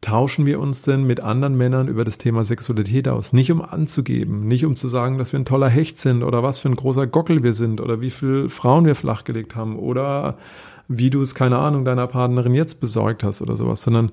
tauschen 0.00 0.46
wir 0.46 0.60
uns 0.60 0.82
denn 0.82 1.04
mit 1.04 1.20
anderen 1.20 1.56
Männern 1.56 1.88
über 1.88 2.04
das 2.04 2.18
Thema 2.18 2.44
Sexualität 2.44 3.08
aus? 3.08 3.32
Nicht 3.32 3.50
um 3.50 3.60
anzugeben, 3.60 4.46
nicht 4.46 4.64
um 4.64 4.76
zu 4.76 4.88
sagen, 4.88 5.18
dass 5.18 5.32
wir 5.32 5.40
ein 5.40 5.44
toller 5.44 5.68
Hecht 5.68 5.98
sind 5.98 6.22
oder 6.22 6.42
was 6.42 6.58
für 6.58 6.68
ein 6.68 6.76
großer 6.76 7.06
Gockel 7.06 7.42
wir 7.42 7.54
sind 7.54 7.80
oder 7.80 8.00
wie 8.00 8.10
viele 8.10 8.48
Frauen 8.48 8.84
wir 8.86 8.94
flachgelegt 8.94 9.56
haben 9.56 9.76
oder 9.76 10.38
wie 10.86 11.10
du 11.10 11.20
es, 11.20 11.34
keine 11.34 11.58
Ahnung, 11.58 11.84
deiner 11.84 12.06
Partnerin 12.06 12.54
jetzt 12.54 12.80
besorgt 12.80 13.24
hast 13.24 13.42
oder 13.42 13.56
sowas, 13.56 13.82
sondern 13.82 14.12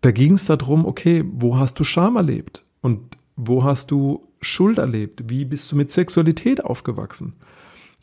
da 0.00 0.10
ging 0.10 0.34
es 0.34 0.46
darum, 0.46 0.84
okay, 0.84 1.24
wo 1.26 1.56
hast 1.56 1.78
du 1.78 1.84
Scham 1.84 2.16
erlebt? 2.16 2.64
Und 2.82 3.16
wo 3.36 3.64
hast 3.64 3.90
du 3.90 4.26
Schuld 4.40 4.78
erlebt? 4.78 5.30
Wie 5.30 5.44
bist 5.44 5.70
du 5.72 5.76
mit 5.76 5.92
Sexualität 5.92 6.64
aufgewachsen? 6.64 7.34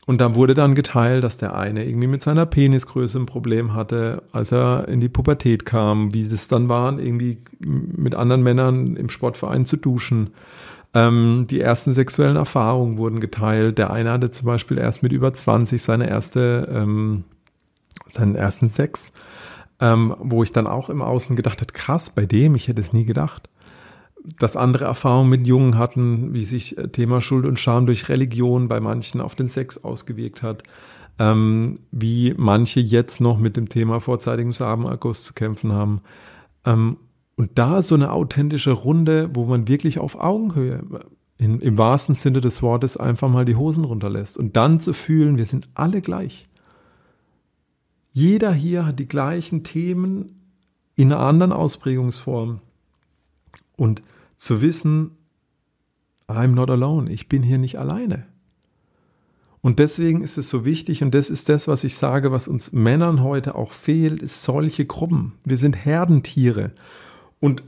Und 0.08 0.20
da 0.20 0.34
wurde 0.34 0.56
dann 0.56 0.74
geteilt, 0.74 1.24
dass 1.24 1.38
der 1.38 1.56
eine 1.56 1.86
irgendwie 1.86 2.08
mit 2.08 2.24
seiner 2.24 2.46
Penisgröße 2.46 3.20
ein 3.20 3.28
Problem 3.28 3.74
hatte, 3.74 4.24
als 4.32 4.52
er 4.52 4.88
in 4.88 5.00
die 5.00 5.10
Pubertät 5.10 5.66
kam, 5.66 6.14
wie 6.14 6.28
das 6.28 6.48
dann 6.48 6.70
war, 6.70 6.98
irgendwie 7.00 7.38
mit 7.60 8.16
anderen 8.16 8.42
Männern 8.42 8.96
im 8.96 9.10
Sportverein 9.10 9.66
zu 9.66 9.78
duschen. 9.78 10.32
Ähm, 10.94 11.46
die 11.50 11.62
ersten 11.62 11.94
sexuellen 11.94 12.36
Erfahrungen 12.36 12.98
wurden 12.98 13.22
geteilt. 13.22 13.78
Der 13.78 13.92
eine 13.92 14.12
hatte 14.12 14.32
zum 14.32 14.48
Beispiel 14.48 14.80
erst 14.80 15.04
mit 15.04 15.12
über 15.12 15.34
20 15.34 15.82
seine 15.82 16.10
erste, 16.10 16.68
ähm, 16.74 17.24
seinen 18.10 18.36
ersten 18.36 18.68
Sex, 18.68 19.12
ähm, 19.80 20.16
wo 20.20 20.42
ich 20.42 20.52
dann 20.52 20.66
auch 20.66 20.90
im 20.90 21.04
Außen 21.04 21.36
gedacht 21.36 21.62
habe, 21.62 21.74
krass, 21.74 22.10
bei 22.10 22.26
dem, 22.26 22.56
ich 22.56 22.68
hätte 22.68 22.82
es 22.82 22.92
nie 22.92 23.06
gedacht 23.06 23.50
dass 24.40 24.56
andere 24.56 24.86
Erfahrungen 24.86 25.30
mit 25.30 25.48
Jungen 25.48 25.78
hatten, 25.78 26.34
wie 26.34 26.44
sich 26.44 26.78
äh, 26.78 26.90
Thema 26.90 27.22
Schuld 27.22 27.46
und 27.46 27.60
Scham 27.60 27.86
durch 27.86 28.10
Religion 28.10 28.68
bei 28.68 28.80
manchen 28.80 29.22
auf 29.22 29.36
den 29.36 29.48
Sex 29.48 29.84
ausgewirkt 29.84 30.44
hat, 30.44 30.64
ähm, 31.20 31.80
wie 31.92 32.34
manche 32.38 32.80
jetzt 32.80 33.22
noch 33.22 33.38
mit 33.38 33.58
dem 33.58 33.70
Thema 33.70 34.00
vorzeitigem 34.00 34.54
Samenerguss 34.54 35.24
zu 35.24 35.34
kämpfen 35.34 35.72
haben. 35.72 36.02
Ähm, 36.66 36.98
und 37.36 37.52
da 37.56 37.82
so 37.82 37.96
eine 37.96 38.12
authentische 38.12 38.72
Runde, 38.72 39.30
wo 39.34 39.46
man 39.46 39.68
wirklich 39.68 40.00
auf 40.00 40.20
Augenhöhe, 40.20 40.84
in, 41.38 41.60
im 41.60 41.78
wahrsten 41.78 42.14
Sinne 42.14 42.40
des 42.40 42.62
Wortes, 42.62 42.98
einfach 42.98 43.30
mal 43.30 43.46
die 43.46 43.56
Hosen 43.56 43.84
runterlässt 43.84 44.38
und 44.38 44.56
dann 44.56 44.80
zu 44.80 44.94
fühlen, 44.94 45.40
wir 45.40 45.46
sind 45.46 45.70
alle 45.74 46.02
gleich. 46.02 46.48
Jeder 48.14 48.54
hier 48.54 48.86
hat 48.86 49.00
die 49.00 49.08
gleichen 49.08 49.64
Themen 49.64 50.42
in 50.96 51.12
einer 51.12 51.22
anderen 51.22 51.52
Ausprägungsform. 51.52 52.60
Und 53.76 54.04
zu 54.42 54.64
wissen, 54.64 55.12
I'm 56.28 56.56
not 56.56 56.72
alone, 56.72 57.12
ich 57.12 57.30
bin 57.30 57.44
hier 57.44 57.60
nicht 57.60 57.78
alleine. 57.78 58.26
Und 59.62 59.78
deswegen 59.78 60.24
ist 60.24 60.40
es 60.40 60.50
so 60.50 60.66
wichtig, 60.66 61.04
und 61.04 61.14
das 61.14 61.30
ist 61.30 61.48
das, 61.48 61.68
was 61.68 61.84
ich 61.84 61.96
sage, 61.96 62.32
was 62.32 62.48
uns 62.48 62.72
Männern 62.72 63.22
heute 63.22 63.54
auch 63.54 63.72
fehlt, 63.72 64.20
ist 64.24 64.42
solche 64.42 64.86
Gruppen. 64.86 65.34
Wir 65.46 65.58
sind 65.58 65.76
Herdentiere. 65.76 66.72
Und 67.40 67.64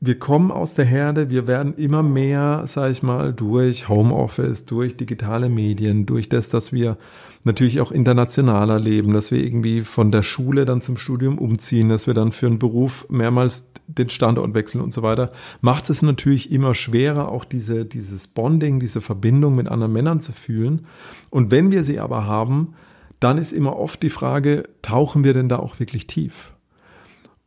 wir 0.00 0.18
kommen 0.18 0.50
aus 0.50 0.72
der 0.72 0.86
Herde, 0.86 1.28
wir 1.28 1.46
werden 1.46 1.74
immer 1.74 2.02
mehr, 2.02 2.62
sage 2.66 2.92
ich 2.92 3.02
mal, 3.02 3.34
durch 3.34 3.90
Homeoffice, 3.90 4.64
durch 4.64 4.96
digitale 4.96 5.50
Medien, 5.50 6.06
durch 6.06 6.30
das, 6.30 6.48
dass 6.48 6.72
wir 6.72 6.96
natürlich 7.44 7.80
auch 7.80 7.92
internationaler 7.92 8.78
leben, 8.78 9.12
dass 9.12 9.30
wir 9.30 9.42
irgendwie 9.42 9.82
von 9.82 10.12
der 10.12 10.22
Schule 10.22 10.64
dann 10.64 10.80
zum 10.80 10.96
Studium 10.96 11.38
umziehen, 11.38 11.88
dass 11.88 12.06
wir 12.06 12.14
dann 12.14 12.32
für 12.32 12.46
einen 12.46 12.58
Beruf 12.58 13.06
mehrmals 13.08 13.66
den 13.86 14.10
Standort 14.10 14.54
wechseln 14.54 14.80
und 14.80 14.92
so 14.92 15.02
weiter, 15.02 15.32
macht 15.60 15.90
es 15.90 16.02
natürlich 16.02 16.52
immer 16.52 16.74
schwerer, 16.74 17.28
auch 17.28 17.44
diese, 17.44 17.84
dieses 17.84 18.28
Bonding, 18.28 18.80
diese 18.80 19.00
Verbindung 19.00 19.54
mit 19.54 19.68
anderen 19.68 19.92
Männern 19.92 20.20
zu 20.20 20.32
fühlen. 20.32 20.86
Und 21.30 21.50
wenn 21.50 21.72
wir 21.72 21.84
sie 21.84 21.98
aber 21.98 22.26
haben, 22.26 22.74
dann 23.20 23.38
ist 23.38 23.52
immer 23.52 23.76
oft 23.76 24.02
die 24.02 24.10
Frage, 24.10 24.68
tauchen 24.82 25.24
wir 25.24 25.34
denn 25.34 25.48
da 25.48 25.58
auch 25.58 25.78
wirklich 25.78 26.06
tief? 26.06 26.52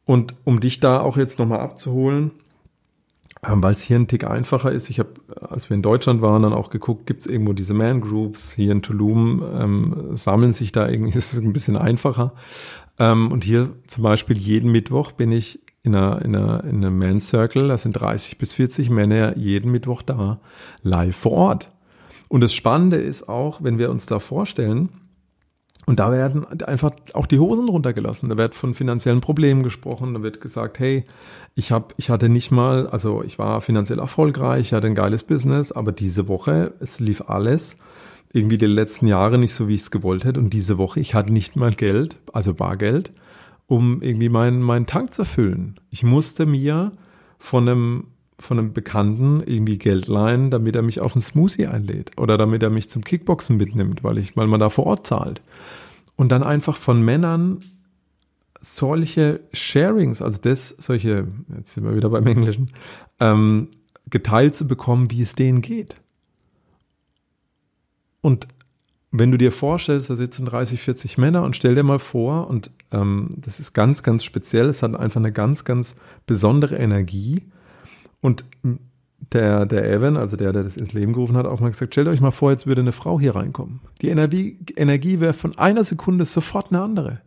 Und 0.06 0.36
um 0.44 0.60
dich 0.60 0.80
da 0.80 1.00
auch 1.00 1.18
jetzt 1.18 1.40
nochmal 1.40 1.60
abzuholen, 1.62 2.32
weil 3.50 3.74
es 3.74 3.82
hier 3.82 3.98
ein 3.98 4.08
Tick 4.08 4.26
einfacher 4.26 4.72
ist. 4.72 4.90
Ich 4.90 5.00
habe, 5.00 5.10
als 5.42 5.70
wir 5.70 5.76
in 5.76 5.82
Deutschland 5.82 6.22
waren, 6.22 6.44
dann 6.44 6.54
auch 6.54 6.70
geguckt, 6.70 7.06
gibt 7.06 7.22
es 7.22 7.28
irgendwo 7.28 7.54
diese 7.54 7.74
Man 7.74 8.02
Groups. 8.02 8.54
Hier 8.54 8.72
in 8.72 8.82
Tulum 8.82 9.44
ähm, 9.54 10.12
sammeln 10.16 10.54
sich 10.54 10.72
da 10.72 10.88
irgendwie, 10.88 11.10
ist 11.18 11.34
es 11.34 11.40
ein 11.40 11.54
bisschen 11.54 11.78
einfacher. 11.78 12.34
Ähm, 13.00 13.32
und 13.32 13.44
hier 13.44 13.70
zum 13.88 14.04
Beispiel 14.04 14.38
jeden 14.38 14.72
Mittwoch 14.72 15.12
bin 15.12 15.32
ich 15.32 15.64
in 15.84 15.96
einer, 15.96 16.22
in 16.24 16.36
einer, 16.36 16.64
in 16.64 16.78
einem 16.78 16.98
Man 16.98 17.20
Circle, 17.20 17.68
da 17.68 17.78
sind 17.78 17.94
30 17.94 18.38
bis 18.38 18.54
40 18.54 18.90
Männer 18.90 19.38
jeden 19.38 19.72
Mittwoch 19.72 20.02
da, 20.02 20.40
live 20.82 21.16
vor 21.16 21.34
Ort. 21.34 21.72
Und 22.28 22.42
das 22.42 22.54
Spannende 22.54 22.98
ist 22.98 23.30
auch, 23.30 23.64
wenn 23.64 23.78
wir 23.78 23.92
uns 23.92 24.08
da 24.08 24.20
vorstellen, 24.20 24.90
und 25.86 26.00
da 26.00 26.12
werden 26.12 26.46
einfach 26.64 26.92
auch 27.14 27.28
die 27.28 27.40
Hosen 27.40 27.70
runtergelassen. 27.70 28.30
Da 28.30 28.38
wird 28.38 28.56
von 28.56 28.74
finanziellen 28.74 29.22
Problemen 29.22 29.62
gesprochen. 29.62 30.16
Da 30.16 30.24
wird 30.24 30.42
gesagt, 30.42 30.80
hey, 30.80 31.06
ich 31.54 31.72
habe, 31.72 31.94
ich 31.98 32.10
hatte 32.10 32.28
nicht 32.28 32.52
mal, 32.52 32.88
also 32.88 33.24
ich 33.24 33.38
war 33.38 33.62
finanziell 33.62 34.00
erfolgreich, 34.00 34.62
ich 34.62 34.74
hatte 34.74 34.88
ein 34.88 34.96
geiles 34.96 35.24
Business, 35.24 35.72
aber 35.72 35.92
diese 35.92 36.28
Woche, 36.28 36.74
es 36.80 37.00
lief 37.00 37.30
alles 37.30 37.78
irgendwie 38.36 38.58
die 38.58 38.66
letzten 38.66 39.08
Jahre 39.08 39.38
nicht 39.38 39.54
so, 39.54 39.70
wie 39.70 39.76
ich 39.76 39.82
es 39.82 39.92
gewollt 39.92 40.26
hätte. 40.26 40.42
Und 40.42 40.52
diese 40.52 40.78
Woche, 40.78 41.00
ich 41.00 41.14
hatte 41.14 41.32
nicht 41.32 41.56
mal 41.56 41.72
Geld, 41.72 42.18
also 42.34 42.54
Bargeld, 42.54 43.14
um 43.66 44.02
irgendwie 44.02 44.28
meinen, 44.28 44.62
meinen 44.62 44.88
Tank 44.88 45.14
zu 45.14 45.24
füllen. 45.24 45.80
Ich 45.90 46.04
musste 46.04 46.46
mir 46.46 46.92
von 47.40 47.70
einem, 47.70 48.08
von 48.40 48.60
einem 48.60 48.74
Bekannten 48.74 49.42
irgendwie 49.46 49.78
Geld 49.78 50.08
leihen, 50.08 50.52
damit 50.52 50.76
er 50.76 50.82
mich 50.82 51.00
auf 51.00 51.14
einen 51.14 51.22
Smoothie 51.22 51.68
einlädt 51.68 52.12
oder 52.18 52.38
damit 52.38 52.64
er 52.64 52.70
mich 52.70 52.90
zum 52.90 53.04
Kickboxen 53.04 53.58
mitnimmt, 53.58 54.04
weil 54.04 54.18
ich, 54.18 54.36
weil 54.36 54.48
man 54.48 54.60
da 54.60 54.70
vor 54.70 54.86
Ort 54.86 55.08
zahlt. 55.08 55.42
Und 56.16 56.32
dann 56.32 56.44
einfach 56.44 56.78
von 56.78 57.02
Männern 57.02 57.60
solche 58.62 59.42
Sharings, 59.54 60.22
also 60.22 60.40
das, 60.42 60.70
solche, 60.70 61.28
jetzt 61.56 61.74
sind 61.74 61.86
wir 61.86 61.96
wieder 61.96 62.10
beim 62.10 62.26
Englischen, 62.28 62.72
ähm, 63.20 63.70
geteilt 64.10 64.56
zu 64.56 64.68
bekommen, 64.68 65.12
wie 65.12 65.22
es 65.22 65.36
denen 65.36 65.62
geht. 65.62 65.96
Und 68.22 68.48
wenn 69.12 69.32
du 69.32 69.38
dir 69.38 69.52
vorstellst, 69.52 70.10
da 70.10 70.16
sitzen 70.16 70.46
30, 70.46 70.82
40 70.82 71.18
Männer 71.18 71.44
und 71.44 71.56
stell 71.56 71.76
dir 71.76 71.84
mal 71.84 72.00
vor, 72.00 72.48
und 72.48 72.72
ähm, 72.92 73.30
das 73.38 73.60
ist 73.60 73.74
ganz, 73.74 74.04
ganz 74.04 74.24
speziell, 74.24 74.68
es 74.68 74.82
hat 74.82 74.96
einfach 74.96 75.20
eine 75.20 75.32
ganz, 75.32 75.64
ganz 75.64 75.96
besondere 76.26 76.76
Energie. 76.76 77.44
Und 78.26 78.44
der, 79.34 79.68
der 79.68 79.88
Evan, 79.88 80.18
also 80.18 80.36
der, 80.36 80.52
der 80.52 80.64
das 80.64 80.78
ins 80.78 80.94
Leben 80.94 81.14
gerufen 81.14 81.38
hat, 81.38 81.46
auch 81.46 81.60
mal 81.60 81.70
gesagt, 81.70 81.94
stellt 81.94 82.08
euch 82.08 82.22
mal 82.22 82.32
vor, 82.32 82.50
jetzt 82.50 82.66
würde 82.66 82.82
eine 82.82 82.92
Frau 82.92 83.20
hier 83.20 83.36
reinkommen. 83.36 83.82
Die 84.02 84.08
Energie, 84.08 84.58
Energie 84.76 85.20
wäre 85.20 85.34
von 85.34 85.56
einer 85.60 85.84
Sekunde 85.84 86.26
sofort 86.26 86.72
eine 86.72 86.82
andere. 86.82 87.22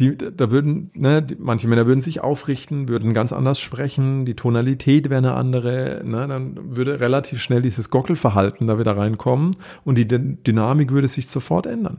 Die, 0.00 0.18
da 0.18 0.50
würden, 0.50 0.90
ne, 0.94 1.22
die, 1.22 1.36
manche 1.38 1.68
Männer 1.68 1.86
würden 1.86 2.00
sich 2.00 2.22
aufrichten, 2.22 2.88
würden 2.88 3.14
ganz 3.14 3.32
anders 3.32 3.60
sprechen, 3.60 4.24
die 4.24 4.34
Tonalität 4.34 5.10
wäre 5.10 5.18
eine 5.18 5.34
andere, 5.34 6.02
ne, 6.04 6.26
dann 6.26 6.76
würde 6.76 6.98
relativ 6.98 7.40
schnell 7.40 7.62
dieses 7.62 7.88
Gockelverhalten 7.88 8.66
da 8.66 8.80
wieder 8.80 8.96
reinkommen 8.96 9.54
und 9.84 9.96
die 9.96 10.08
Dynamik 10.08 10.90
würde 10.90 11.06
sich 11.06 11.28
sofort 11.28 11.66
ändern. 11.66 11.98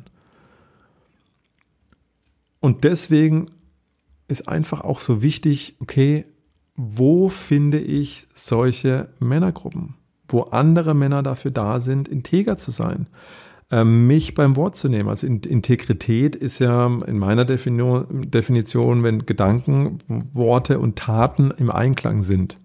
Und 2.59 2.83
deswegen 2.83 3.51
ist 4.27 4.49
einfach 4.49 4.81
auch 4.81 4.99
so 4.99 5.23
wichtig, 5.23 5.77
okay, 5.79 6.25
wo 6.75 7.29
finde 7.29 7.79
ich 7.79 8.27
solche 8.33 9.09
Männergruppen, 9.19 9.95
wo 10.27 10.41
andere 10.41 10.93
Männer 10.93 11.23
dafür 11.23 11.51
da 11.51 11.79
sind, 11.79 12.07
integer 12.07 12.57
zu 12.57 12.71
sein? 12.71 13.07
Ähm, 13.71 14.07
mich 14.07 14.33
beim 14.33 14.55
Wort 14.55 14.75
zu 14.75 14.89
nehmen. 14.89 15.09
Also 15.09 15.25
Integrität 15.27 16.35
ist 16.35 16.59
ja 16.59 16.97
in 17.07 17.17
meiner 17.17 17.45
Definition, 17.45 19.03
wenn 19.03 19.25
Gedanken, 19.25 19.99
Worte 20.07 20.79
und 20.79 20.97
Taten 20.97 21.51
im 21.57 21.71
Einklang 21.71 22.23
sind. 22.23 22.57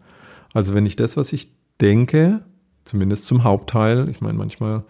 Also 0.55 0.75
wenn 0.75 0.87
ich 0.87 0.97
das, 0.97 1.17
was 1.17 1.33
ich 1.33 1.53
denke, 1.81 2.43
zumindest 2.85 3.27
zum 3.27 3.45
Hauptteil, 3.45 4.09
ich 4.09 4.21
meine, 4.21 4.37
manchmal 4.37 4.85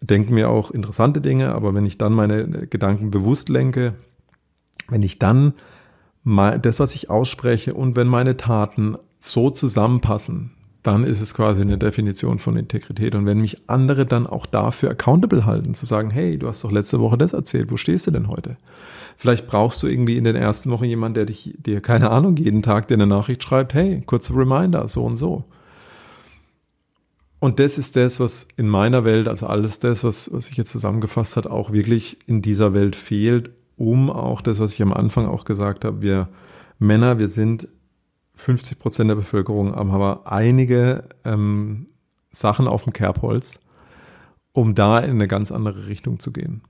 denken 0.00 0.36
wir 0.36 0.50
auch 0.50 0.70
interessante 0.70 1.20
Dinge, 1.20 1.54
aber 1.54 1.74
wenn 1.74 1.86
ich 1.86 1.98
dann 1.98 2.12
meine 2.12 2.66
Gedanken 2.66 3.10
bewusst 3.10 3.48
lenke, 3.48 3.94
wenn 4.88 5.02
ich 5.02 5.18
dann 5.18 5.54
das, 6.26 6.80
was 6.80 6.94
ich 6.94 7.08
ausspreche 7.08 7.74
und 7.74 7.96
wenn 7.96 8.08
meine 8.08 8.36
Taten 8.36 8.96
so 9.20 9.50
zusammenpassen, 9.50 10.50
dann 10.82 11.04
ist 11.04 11.20
es 11.20 11.34
quasi 11.34 11.62
eine 11.62 11.78
Definition 11.78 12.38
von 12.38 12.56
Integrität. 12.56 13.14
Und 13.14 13.26
wenn 13.26 13.40
mich 13.40 13.68
andere 13.68 14.06
dann 14.06 14.26
auch 14.26 14.46
dafür 14.46 14.90
accountable 14.90 15.44
halten, 15.44 15.74
zu 15.74 15.84
sagen, 15.84 16.10
hey, 16.10 16.38
du 16.38 16.46
hast 16.48 16.62
doch 16.62 16.70
letzte 16.70 17.00
Woche 17.00 17.18
das 17.18 17.32
erzählt, 17.32 17.70
wo 17.72 17.76
stehst 17.76 18.06
du 18.06 18.12
denn 18.12 18.28
heute? 18.28 18.56
Vielleicht 19.16 19.46
brauchst 19.46 19.82
du 19.82 19.88
irgendwie 19.88 20.16
in 20.16 20.24
den 20.24 20.36
ersten 20.36 20.70
Wochen 20.70 20.84
jemanden, 20.84 21.14
der 21.14 21.26
dich, 21.26 21.54
dir, 21.58 21.80
keine 21.80 22.10
Ahnung, 22.10 22.36
jeden 22.36 22.62
Tag 22.62 22.86
dir 22.86 22.94
eine 22.94 23.06
Nachricht 23.06 23.42
schreibt, 23.42 23.74
hey, 23.74 24.02
kurze 24.06 24.34
Reminder, 24.34 24.86
so 24.86 25.04
und 25.04 25.16
so. 25.16 25.44
Und 27.38 27.58
das 27.58 27.78
ist 27.78 27.96
das, 27.96 28.20
was 28.20 28.46
in 28.56 28.68
meiner 28.68 29.04
Welt, 29.04 29.28
also 29.28 29.46
alles 29.46 29.78
das, 29.78 30.04
was, 30.04 30.32
was 30.32 30.48
ich 30.48 30.56
jetzt 30.56 30.70
zusammengefasst 30.70 31.36
hat, 31.36 31.46
auch 31.46 31.72
wirklich 31.72 32.18
in 32.26 32.42
dieser 32.42 32.74
Welt 32.74 32.96
fehlt, 32.96 33.50
um 33.76 34.10
auch 34.10 34.40
das, 34.40 34.58
was 34.58 34.72
ich 34.72 34.82
am 34.82 34.92
Anfang 34.92 35.26
auch 35.26 35.44
gesagt 35.44 35.84
habe, 35.84 36.02
wir 36.02 36.28
Männer, 36.78 37.18
wir 37.18 37.28
sind 37.28 37.68
50 38.34 38.78
Prozent 38.78 39.08
der 39.08 39.14
Bevölkerung 39.14 39.74
haben 39.74 39.90
aber 39.90 40.30
einige 40.30 41.08
ähm, 41.24 41.86
Sachen 42.30 42.68
auf 42.68 42.84
dem 42.84 42.92
Kerbholz, 42.92 43.60
um 44.52 44.74
da 44.74 44.98
in 44.98 45.12
eine 45.12 45.28
ganz 45.28 45.50
andere 45.50 45.86
Richtung 45.86 46.18
zu 46.18 46.32
gehen. 46.32 46.62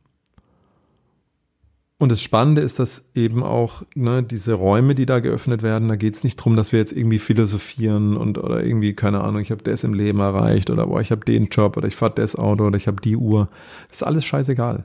Und 1.99 2.13
das 2.13 2.21
Spannende 2.21 2.61
ist, 2.61 2.79
dass 2.79 3.11
eben 3.15 3.43
auch 3.43 3.83
ne, 3.95 4.23
diese 4.23 4.53
Räume, 4.53 4.95
die 4.95 5.07
da 5.07 5.21
geöffnet 5.21 5.63
werden, 5.63 5.89
da 5.89 5.97
geht 5.97 6.15
es 6.15 6.25
nicht 6.25 6.39
darum, 6.39 6.55
dass 6.55 6.71
wir 6.71 6.79
jetzt 6.79 6.93
irgendwie 6.93 7.19
philosophieren 7.19 8.19
und 8.19 8.37
oder 8.37 8.63
irgendwie, 8.63 8.93
keine 8.93 9.23
Ahnung, 9.23 9.41
ich 9.41 9.51
habe 9.51 9.63
das 9.63 9.83
im 9.83 9.95
Leben 9.95 10.21
erreicht 10.21 10.69
oder 10.69 10.87
boah, 10.87 11.01
ich 11.01 11.11
habe 11.11 11.25
den 11.25 11.47
Job 11.47 11.77
oder 11.79 11.89
ich 11.89 11.97
fahre 11.97 12.13
das 12.15 12.37
Auto 12.37 12.67
oder 12.67 12.77
ich 12.77 12.87
habe 12.87 13.01
die 13.01 13.17
Uhr. 13.17 13.49
Das 13.89 13.99
ist 13.99 14.03
alles 14.03 14.27
scheißegal. 14.27 14.85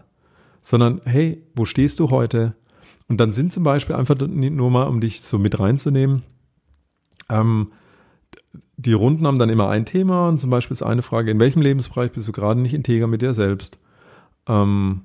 Sondern, 0.61 1.01
hey, 1.05 1.43
wo 1.55 1.65
stehst 1.65 1.99
du 1.99 2.09
heute? 2.09 2.55
Und 3.07 3.17
dann 3.17 3.31
sind 3.31 3.51
zum 3.51 3.63
Beispiel 3.63 3.95
einfach 3.95 4.15
nur 4.17 4.71
mal, 4.71 4.87
um 4.87 5.01
dich 5.01 5.21
so 5.21 5.37
mit 5.37 5.59
reinzunehmen, 5.59 6.23
ähm, 7.29 7.71
die 8.77 8.93
Runden 8.93 9.27
haben 9.27 9.39
dann 9.39 9.49
immer 9.49 9.69
ein 9.69 9.85
Thema 9.85 10.27
und 10.27 10.39
zum 10.39 10.49
Beispiel 10.49 10.73
ist 10.73 10.83
eine 10.83 11.01
Frage, 11.01 11.31
in 11.31 11.39
welchem 11.39 11.61
Lebensbereich 11.61 12.11
bist 12.11 12.27
du 12.27 12.31
gerade 12.31 12.59
nicht 12.59 12.73
integer 12.73 13.07
mit 13.07 13.21
dir 13.21 13.33
selbst? 13.33 13.77
Ähm, 14.47 15.01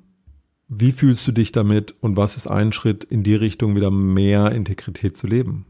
wie 0.67 0.91
fühlst 0.91 1.25
du 1.27 1.31
dich 1.31 1.51
damit 1.51 1.95
und 2.01 2.17
was 2.17 2.35
ist 2.35 2.47
ein 2.47 2.73
Schritt 2.73 3.03
in 3.03 3.23
die 3.23 3.35
Richtung, 3.35 3.75
wieder 3.75 3.91
mehr 3.91 4.51
Integrität 4.51 5.15
zu 5.15 5.27
leben? 5.27 5.65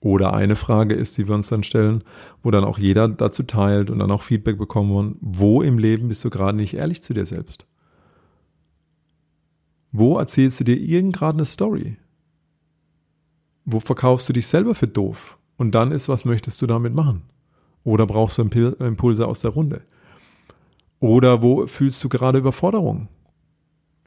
Oder 0.00 0.34
eine 0.34 0.56
Frage 0.56 0.94
ist, 0.94 1.16
die 1.16 1.28
wir 1.28 1.34
uns 1.34 1.46
dann 1.46 1.62
stellen, 1.62 2.02
wo 2.42 2.50
dann 2.50 2.64
auch 2.64 2.78
jeder 2.78 3.06
dazu 3.08 3.44
teilt 3.44 3.88
und 3.88 4.00
dann 4.00 4.10
auch 4.10 4.22
Feedback 4.22 4.58
bekommen, 4.58 5.16
wo 5.20 5.62
im 5.62 5.78
Leben 5.78 6.08
bist 6.08 6.24
du 6.24 6.30
gerade 6.30 6.56
nicht 6.56 6.74
ehrlich 6.74 7.02
zu 7.02 7.14
dir 7.14 7.24
selbst? 7.24 7.66
Wo 9.92 10.18
erzählst 10.18 10.58
du 10.60 10.64
dir 10.64 10.76
irgend 10.76 11.22
eine 11.22 11.44
Story? 11.44 11.96
Wo 13.64 13.78
verkaufst 13.78 14.28
du 14.28 14.32
dich 14.32 14.46
selber 14.46 14.74
für 14.74 14.88
doof? 14.88 15.38
Und 15.56 15.72
dann 15.72 15.92
ist, 15.92 16.08
was 16.08 16.24
möchtest 16.24 16.60
du 16.62 16.66
damit 16.66 16.94
machen? 16.94 17.22
Oder 17.84 18.06
brauchst 18.06 18.38
du 18.38 18.42
Impulse 18.42 19.26
aus 19.26 19.40
der 19.40 19.52
Runde? 19.52 19.82
Oder 20.98 21.42
wo 21.42 21.66
fühlst 21.66 22.02
du 22.02 22.08
gerade 22.08 22.38
Überforderung? 22.38 23.08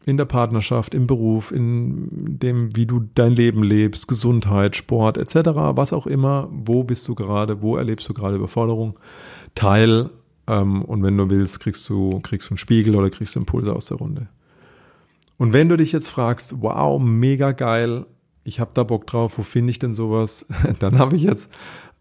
In 0.06 0.18
der 0.18 0.26
Partnerschaft, 0.26 0.94
im 0.94 1.08
Beruf, 1.08 1.52
in 1.52 2.40
dem, 2.40 2.76
wie 2.76 2.86
du 2.86 3.08
dein 3.16 3.34
Leben 3.34 3.64
lebst, 3.64 4.08
Gesundheit, 4.08 4.76
Sport 4.76 5.18
etc., 5.18 5.50
was 5.54 5.94
auch 5.94 6.08
immer. 6.08 6.48
Wo 6.52 6.84
bist 6.84 7.08
du 7.08 7.16
gerade? 7.16 7.62
Wo 7.62 7.76
erlebst 7.76 8.08
du 8.10 8.14
gerade 8.14 8.36
Überforderung? 8.36 9.00
Teil 9.56 10.10
ähm, 10.48 10.84
und 10.84 11.04
wenn 11.04 11.18
du 11.18 11.30
willst, 11.30 11.60
kriegst 11.60 11.88
du, 11.90 12.20
kriegst 12.22 12.50
du 12.50 12.52
einen 12.52 12.58
Spiegel 12.58 12.96
oder 12.96 13.10
kriegst 13.10 13.36
du 13.36 13.40
Impulse 13.40 13.74
aus 13.74 13.86
der 13.86 13.98
Runde. 13.98 14.28
Und 15.38 15.54
wenn 15.54 15.70
du 15.70 15.78
dich 15.78 15.92
jetzt 15.92 16.10
fragst, 16.10 16.62
wow, 16.62 17.02
mega 17.02 17.52
geil, 17.52 18.06
ich 18.44 18.60
habe 18.60 18.72
da 18.74 18.84
Bock 18.84 19.08
drauf, 19.08 19.38
wo 19.38 19.44
finde 19.44 19.72
ich 19.72 19.80
denn 19.80 19.94
sowas? 19.94 20.46
Dann 20.80 21.00
habe 21.00 21.16
ich 21.16 21.24
jetzt 21.24 21.52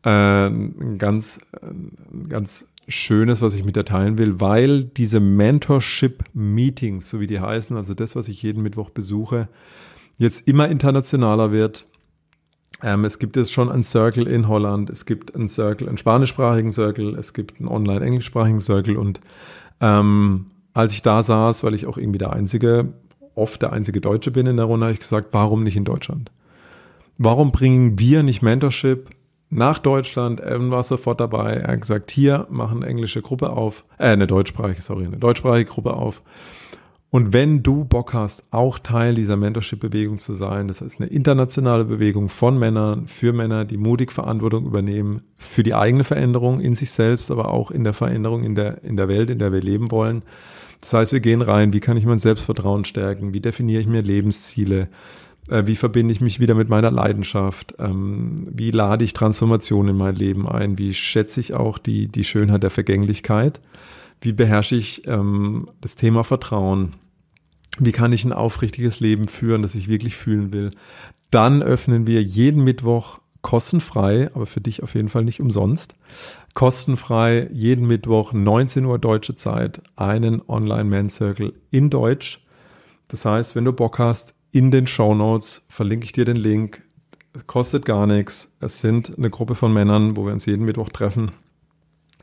äh, 0.04 0.46
ein 0.46 0.98
ganz, 0.98 1.40
ein 1.62 2.28
ganz 2.28 2.66
Schönes, 2.86 3.40
was 3.40 3.54
ich 3.54 3.64
mit 3.64 3.76
dir 3.76 3.84
teilen 3.84 4.18
will, 4.18 4.40
weil 4.40 4.84
diese 4.84 5.18
Mentorship-Meetings, 5.20 7.08
so 7.08 7.18
wie 7.18 7.26
die 7.26 7.40
heißen, 7.40 7.76
also 7.76 7.94
das, 7.94 8.14
was 8.14 8.28
ich 8.28 8.42
jeden 8.42 8.62
Mittwoch 8.62 8.90
besuche, 8.90 9.48
jetzt 10.18 10.46
immer 10.46 10.68
internationaler 10.68 11.50
wird. 11.50 11.86
Ähm, 12.82 13.06
es 13.06 13.18
gibt 13.18 13.36
jetzt 13.36 13.52
schon 13.52 13.70
einen 13.70 13.84
Circle 13.84 14.26
in 14.26 14.48
Holland, 14.48 14.90
es 14.90 15.06
gibt 15.06 15.34
einen 15.34 15.48
Circle, 15.48 15.88
einen 15.88 15.96
spanischsprachigen 15.96 16.72
Circle, 16.72 17.16
es 17.16 17.32
gibt 17.32 17.58
einen 17.58 17.68
online-englischsprachigen 17.68 18.60
Circle 18.60 18.98
und 18.98 19.20
ähm, 19.80 20.46
als 20.74 20.92
ich 20.92 21.02
da 21.02 21.22
saß, 21.22 21.64
weil 21.64 21.74
ich 21.74 21.86
auch 21.86 21.96
irgendwie 21.96 22.18
der 22.18 22.32
einzige 22.32 22.92
oft 23.34 23.62
der 23.62 23.72
einzige 23.72 24.00
Deutsche 24.00 24.30
bin 24.30 24.46
in 24.46 24.56
der 24.56 24.66
Runde, 24.66 24.86
habe 24.86 24.94
ich 24.94 25.00
gesagt, 25.00 25.28
warum 25.32 25.62
nicht 25.62 25.76
in 25.76 25.84
Deutschland? 25.84 26.30
Warum 27.18 27.52
bringen 27.52 27.98
wir 27.98 28.22
nicht 28.22 28.42
Mentorship 28.42 29.10
nach 29.50 29.78
Deutschland? 29.78 30.40
Evan 30.40 30.72
war 30.72 30.82
sofort 30.82 31.20
dabei. 31.20 31.54
Er 31.54 31.72
hat 31.72 31.80
gesagt, 31.80 32.10
hier 32.10 32.46
machen 32.50 32.82
eine 32.82 32.90
englische 32.90 33.22
Gruppe 33.22 33.50
auf, 33.50 33.84
äh, 33.98 34.08
eine 34.08 34.26
deutschsprachige, 34.26 34.82
sorry, 34.82 35.06
eine 35.06 35.18
deutschsprachige 35.18 35.70
Gruppe 35.70 35.94
auf. 35.94 36.22
Und 37.14 37.32
wenn 37.32 37.62
du 37.62 37.84
Bock 37.84 38.12
hast, 38.12 38.42
auch 38.50 38.80
Teil 38.80 39.14
dieser 39.14 39.36
Mentorship-Bewegung 39.36 40.18
zu 40.18 40.34
sein, 40.34 40.66
das 40.66 40.80
heißt 40.80 41.00
eine 41.00 41.08
internationale 41.08 41.84
Bewegung 41.84 42.28
von 42.28 42.58
Männern 42.58 43.06
für 43.06 43.32
Männer, 43.32 43.64
die 43.64 43.76
mutig 43.76 44.10
Verantwortung 44.10 44.66
übernehmen 44.66 45.22
für 45.36 45.62
die 45.62 45.76
eigene 45.76 46.02
Veränderung 46.02 46.58
in 46.58 46.74
sich 46.74 46.90
selbst, 46.90 47.30
aber 47.30 47.52
auch 47.52 47.70
in 47.70 47.84
der 47.84 47.92
Veränderung 47.92 48.42
in 48.42 48.56
der, 48.56 48.82
in 48.82 48.96
der 48.96 49.06
Welt, 49.06 49.30
in 49.30 49.38
der 49.38 49.52
wir 49.52 49.60
leben 49.60 49.92
wollen. 49.92 50.22
Das 50.80 50.92
heißt, 50.92 51.12
wir 51.12 51.20
gehen 51.20 51.42
rein, 51.42 51.72
wie 51.72 51.80
kann 51.80 51.96
ich 51.96 52.06
mein 52.06 52.18
Selbstvertrauen 52.18 52.84
stärken, 52.84 53.32
wie 53.32 53.40
definiere 53.40 53.80
ich 53.80 53.86
mir 53.86 54.02
Lebensziele, 54.02 54.88
äh, 55.48 55.66
wie 55.66 55.76
verbinde 55.76 56.12
ich 56.12 56.20
mich 56.20 56.40
wieder 56.40 56.54
mit 56.54 56.68
meiner 56.68 56.90
Leidenschaft, 56.90 57.74
ähm, 57.78 58.48
wie 58.50 58.70
lade 58.70 59.04
ich 59.04 59.12
Transformation 59.12 59.88
in 59.88 59.96
mein 59.96 60.16
Leben 60.16 60.48
ein, 60.48 60.78
wie 60.78 60.94
schätze 60.94 61.40
ich 61.40 61.54
auch 61.54 61.78
die, 61.78 62.08
die 62.08 62.24
Schönheit 62.24 62.62
der 62.62 62.70
Vergänglichkeit, 62.70 63.60
wie 64.20 64.32
beherrsche 64.32 64.76
ich 64.76 65.06
ähm, 65.06 65.68
das 65.80 65.96
Thema 65.96 66.24
Vertrauen, 66.24 66.94
wie 67.78 67.92
kann 67.92 68.12
ich 68.12 68.24
ein 68.24 68.32
aufrichtiges 68.32 69.00
Leben 69.00 69.28
führen, 69.28 69.62
das 69.62 69.74
ich 69.74 69.88
wirklich 69.88 70.16
fühlen 70.16 70.52
will. 70.52 70.70
Dann 71.30 71.62
öffnen 71.62 72.06
wir 72.06 72.22
jeden 72.22 72.62
Mittwoch 72.62 73.18
kostenfrei, 73.44 74.30
aber 74.34 74.46
für 74.46 74.62
dich 74.62 74.82
auf 74.82 74.94
jeden 74.94 75.10
Fall 75.10 75.22
nicht 75.22 75.38
umsonst, 75.38 75.94
kostenfrei 76.54 77.50
jeden 77.52 77.86
Mittwoch 77.86 78.32
19 78.32 78.86
Uhr 78.86 78.98
deutsche 78.98 79.36
Zeit 79.36 79.82
einen 79.96 80.40
Online-Man 80.48 81.10
Circle 81.10 81.52
in 81.70 81.90
Deutsch. 81.90 82.42
Das 83.08 83.26
heißt, 83.26 83.54
wenn 83.54 83.66
du 83.66 83.74
Bock 83.74 83.98
hast, 83.98 84.34
in 84.50 84.70
den 84.70 84.86
Show 84.86 85.14
Notes 85.14 85.66
verlinke 85.68 86.06
ich 86.06 86.12
dir 86.12 86.24
den 86.24 86.36
Link. 86.36 86.82
kostet 87.46 87.84
gar 87.84 88.06
nichts. 88.06 88.50
Es 88.60 88.80
sind 88.80 89.12
eine 89.18 89.28
Gruppe 89.28 89.54
von 89.54 89.74
Männern, 89.74 90.16
wo 90.16 90.24
wir 90.24 90.32
uns 90.32 90.46
jeden 90.46 90.64
Mittwoch 90.64 90.88
treffen, 90.88 91.32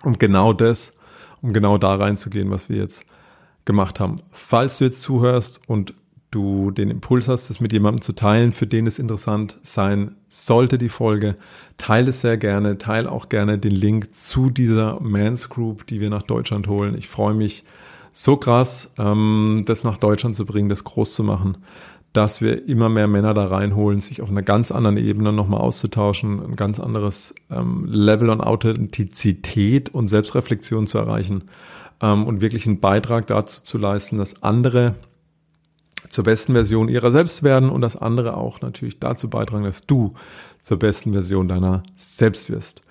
um 0.03 0.17
genau 0.17 0.53
das, 0.53 0.93
um 1.43 1.53
genau 1.53 1.77
da 1.77 1.95
reinzugehen, 1.95 2.49
was 2.49 2.67
wir 2.67 2.77
jetzt 2.77 3.05
gemacht 3.65 3.99
haben. 3.99 4.15
Falls 4.31 4.79
du 4.79 4.85
jetzt 4.85 5.01
zuhörst 5.03 5.61
und 5.67 5.93
du 6.31 6.71
den 6.71 6.89
Impuls 6.89 7.27
hast, 7.27 7.49
das 7.49 7.59
mit 7.59 7.73
jemandem 7.73 8.01
zu 8.01 8.13
teilen, 8.13 8.53
für 8.53 8.65
den 8.65 8.87
es 8.87 8.99
interessant 8.99 9.59
sein 9.63 10.15
sollte, 10.29 10.77
die 10.77 10.89
Folge, 10.89 11.35
teile 11.77 12.09
es 12.09 12.21
sehr 12.21 12.37
gerne, 12.37 12.77
teile 12.77 13.11
auch 13.11 13.29
gerne 13.29 13.57
den 13.57 13.71
Link 13.71 14.13
zu 14.15 14.49
dieser 14.49 14.99
Mans 15.01 15.49
Group, 15.49 15.85
die 15.87 15.99
wir 15.99 16.09
nach 16.09 16.23
Deutschland 16.23 16.67
holen. 16.67 16.97
Ich 16.97 17.07
freue 17.07 17.33
mich 17.33 17.65
so 18.13 18.37
krass, 18.37 18.93
ähm, 18.97 19.63
das 19.65 19.83
nach 19.83 19.97
Deutschland 19.97 20.35
zu 20.35 20.45
bringen, 20.45 20.69
das 20.69 20.85
groß 20.85 21.13
zu 21.13 21.23
machen, 21.23 21.57
dass 22.13 22.41
wir 22.41 22.67
immer 22.67 22.89
mehr 22.89 23.07
Männer 23.07 23.33
da 23.33 23.45
reinholen, 23.45 24.01
sich 24.01 24.21
auf 24.21 24.29
einer 24.29 24.41
ganz 24.41 24.71
anderen 24.71 24.97
Ebene 24.97 25.31
nochmal 25.33 25.61
auszutauschen, 25.61 26.43
ein 26.43 26.55
ganz 26.55 26.79
anderes 26.79 27.35
ähm, 27.49 27.85
Level 27.85 28.29
an 28.29 28.41
Authentizität 28.41 29.89
und 29.89 30.07
Selbstreflexion 30.07 30.87
zu 30.87 30.97
erreichen 30.97 31.45
ähm, 32.01 32.25
und 32.25 32.41
wirklich 32.41 32.67
einen 32.67 32.79
Beitrag 32.79 33.27
dazu 33.27 33.63
zu 33.63 33.77
leisten, 33.77 34.17
dass 34.17 34.43
andere 34.43 34.95
zur 36.11 36.25
besten 36.25 36.53
Version 36.53 36.89
ihrer 36.89 37.09
selbst 37.09 37.41
werden 37.41 37.69
und 37.69 37.81
dass 37.81 37.95
andere 37.95 38.35
auch 38.37 38.61
natürlich 38.61 38.99
dazu 38.99 39.29
beitragen, 39.29 39.63
dass 39.63 39.85
du 39.87 40.13
zur 40.61 40.77
besten 40.77 41.13
Version 41.13 41.47
deiner 41.47 41.83
selbst 41.95 42.51
wirst. 42.51 42.81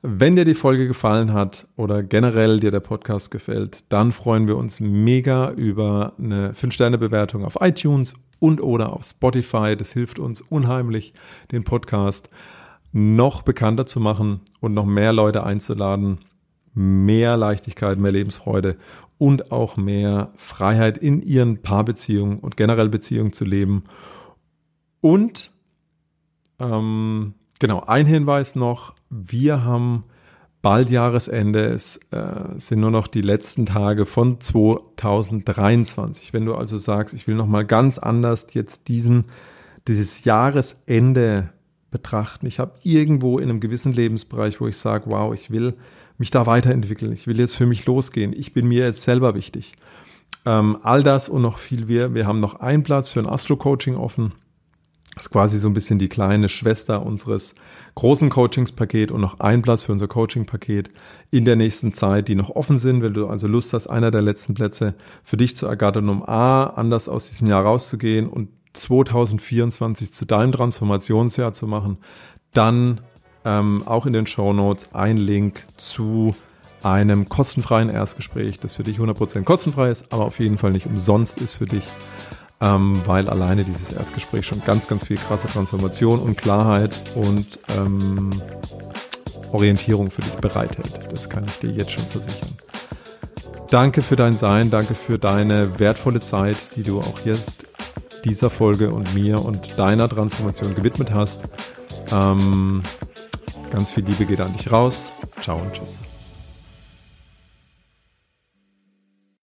Wenn 0.00 0.36
dir 0.36 0.44
die 0.44 0.54
Folge 0.54 0.86
gefallen 0.86 1.32
hat 1.32 1.66
oder 1.76 2.04
generell 2.04 2.60
dir 2.60 2.70
der 2.70 2.80
Podcast 2.80 3.30
gefällt, 3.32 3.84
dann 3.88 4.12
freuen 4.12 4.46
wir 4.46 4.56
uns 4.56 4.78
mega 4.78 5.50
über 5.50 6.14
eine 6.18 6.52
5-Sterne-Bewertung 6.52 7.44
auf 7.44 7.58
iTunes 7.60 8.14
und 8.38 8.62
oder 8.62 8.92
auf 8.92 9.04
Spotify. 9.04 9.76
Das 9.76 9.92
hilft 9.92 10.20
uns 10.20 10.40
unheimlich, 10.40 11.12
den 11.50 11.64
Podcast 11.64 12.30
noch 12.92 13.42
bekannter 13.42 13.86
zu 13.86 13.98
machen 13.98 14.40
und 14.60 14.72
noch 14.72 14.86
mehr 14.86 15.12
Leute 15.12 15.42
einzuladen, 15.42 16.18
mehr 16.74 17.36
Leichtigkeit, 17.36 17.98
mehr 17.98 18.12
Lebensfreude 18.12 18.76
und 19.18 19.52
auch 19.52 19.76
mehr 19.76 20.32
Freiheit 20.36 20.96
in 20.96 21.20
ihren 21.22 21.60
Paarbeziehungen 21.60 22.38
und 22.38 22.56
generell 22.56 22.88
Beziehungen 22.88 23.32
zu 23.32 23.44
leben. 23.44 23.84
Und 25.00 25.50
ähm, 26.58 27.34
genau, 27.58 27.82
ein 27.86 28.06
Hinweis 28.06 28.54
noch, 28.54 28.94
wir 29.10 29.64
haben 29.64 30.04
bald 30.62 30.90
Jahresende, 30.90 31.66
es 31.66 31.96
äh, 32.10 32.58
sind 32.58 32.80
nur 32.80 32.90
noch 32.90 33.06
die 33.06 33.22
letzten 33.22 33.66
Tage 33.66 34.06
von 34.06 34.40
2023. 34.40 36.32
Wenn 36.32 36.46
du 36.46 36.54
also 36.54 36.78
sagst, 36.78 37.14
ich 37.14 37.26
will 37.26 37.34
nochmal 37.34 37.64
ganz 37.64 37.98
anders 37.98 38.46
jetzt 38.52 38.88
diesen, 38.88 39.26
dieses 39.86 40.24
Jahresende 40.24 41.50
betrachten. 41.90 42.46
Ich 42.46 42.58
habe 42.58 42.74
irgendwo 42.82 43.38
in 43.38 43.48
einem 43.48 43.60
gewissen 43.60 43.92
Lebensbereich, 43.92 44.60
wo 44.60 44.66
ich 44.68 44.76
sage, 44.76 45.04
wow, 45.06 45.32
ich 45.32 45.50
will 45.50 45.74
mich 46.18 46.30
da 46.30 46.46
weiterentwickeln. 46.46 47.12
Ich 47.12 47.26
will 47.26 47.38
jetzt 47.38 47.56
für 47.56 47.66
mich 47.66 47.86
losgehen. 47.86 48.32
Ich 48.32 48.52
bin 48.52 48.66
mir 48.66 48.84
jetzt 48.84 49.02
selber 49.02 49.34
wichtig. 49.34 49.74
Ähm, 50.44 50.78
all 50.82 51.02
das 51.02 51.28
und 51.28 51.42
noch 51.42 51.58
viel 51.58 51.86
mehr. 51.86 52.14
Wir 52.14 52.26
haben 52.26 52.38
noch 52.38 52.60
einen 52.60 52.82
Platz 52.82 53.10
für 53.10 53.20
ein 53.20 53.28
Astro-Coaching 53.28 53.96
offen. 53.96 54.32
Das 55.14 55.26
ist 55.26 55.32
quasi 55.32 55.58
so 55.58 55.68
ein 55.68 55.74
bisschen 55.74 55.98
die 55.98 56.08
kleine 56.08 56.48
Schwester 56.48 57.04
unseres 57.04 57.54
großen 57.96 58.30
Coachingspaket 58.30 59.10
und 59.10 59.20
noch 59.20 59.40
ein 59.40 59.62
Platz 59.62 59.82
für 59.82 59.90
unser 59.90 60.06
Coaching-Paket 60.06 60.90
in 61.32 61.44
der 61.44 61.56
nächsten 61.56 61.92
Zeit, 61.92 62.28
die 62.28 62.36
noch 62.36 62.50
offen 62.50 62.78
sind. 62.78 63.02
Wenn 63.02 63.14
du 63.14 63.26
also 63.26 63.48
Lust 63.48 63.72
hast, 63.72 63.88
einer 63.88 64.12
der 64.12 64.22
letzten 64.22 64.54
Plätze 64.54 64.94
für 65.24 65.36
dich 65.36 65.56
zu 65.56 65.66
ergattern, 65.66 66.08
um 66.08 66.22
A, 66.22 66.64
anders 66.64 67.08
aus 67.08 67.28
diesem 67.28 67.48
Jahr 67.48 67.64
rauszugehen 67.64 68.28
und 68.28 68.50
2024 68.74 70.12
zu 70.12 70.24
deinem 70.24 70.52
Transformationsjahr 70.52 71.52
zu 71.52 71.66
machen, 71.66 71.98
dann 72.52 73.00
ähm, 73.48 73.82
auch 73.86 74.04
in 74.04 74.12
den 74.12 74.26
Show 74.26 74.52
Notes 74.52 74.86
ein 74.92 75.16
Link 75.16 75.64
zu 75.78 76.34
einem 76.82 77.28
kostenfreien 77.28 77.88
Erstgespräch, 77.88 78.60
das 78.60 78.74
für 78.74 78.82
dich 78.82 78.98
100% 78.98 79.44
kostenfrei 79.44 79.90
ist, 79.90 80.12
aber 80.12 80.26
auf 80.26 80.38
jeden 80.38 80.58
Fall 80.58 80.70
nicht 80.70 80.86
umsonst 80.86 81.40
ist 81.40 81.54
für 81.54 81.66
dich, 81.66 81.84
ähm, 82.60 83.00
weil 83.06 83.28
alleine 83.28 83.64
dieses 83.64 83.92
Erstgespräch 83.92 84.46
schon 84.46 84.62
ganz, 84.64 84.86
ganz 84.86 85.06
viel 85.06 85.16
krasse 85.16 85.48
Transformation 85.48 86.20
und 86.20 86.36
Klarheit 86.36 86.92
und 87.14 87.58
ähm, 87.76 88.30
Orientierung 89.52 90.10
für 90.10 90.20
dich 90.20 90.34
bereithält. 90.34 90.92
Das 91.10 91.30
kann 91.30 91.44
ich 91.46 91.58
dir 91.58 91.70
jetzt 91.70 91.90
schon 91.90 92.04
versichern. 92.04 92.50
Danke 93.70 94.02
für 94.02 94.16
dein 94.16 94.32
Sein, 94.32 94.70
danke 94.70 94.94
für 94.94 95.18
deine 95.18 95.78
wertvolle 95.78 96.20
Zeit, 96.20 96.56
die 96.76 96.82
du 96.82 97.00
auch 97.00 97.20
jetzt 97.24 97.64
dieser 98.24 98.50
Folge 98.50 98.90
und 98.90 99.14
mir 99.14 99.42
und 99.42 99.78
deiner 99.78 100.08
Transformation 100.08 100.74
gewidmet 100.74 101.12
hast. 101.12 101.40
Ähm, 102.10 102.82
Ganz 103.70 103.90
viel 103.90 104.04
Liebe 104.04 104.24
geht 104.24 104.40
an 104.40 104.52
dich 104.52 104.70
raus. 104.70 105.10
Ciao 105.40 105.58
und 105.58 105.72
tschüss. 105.72 106.07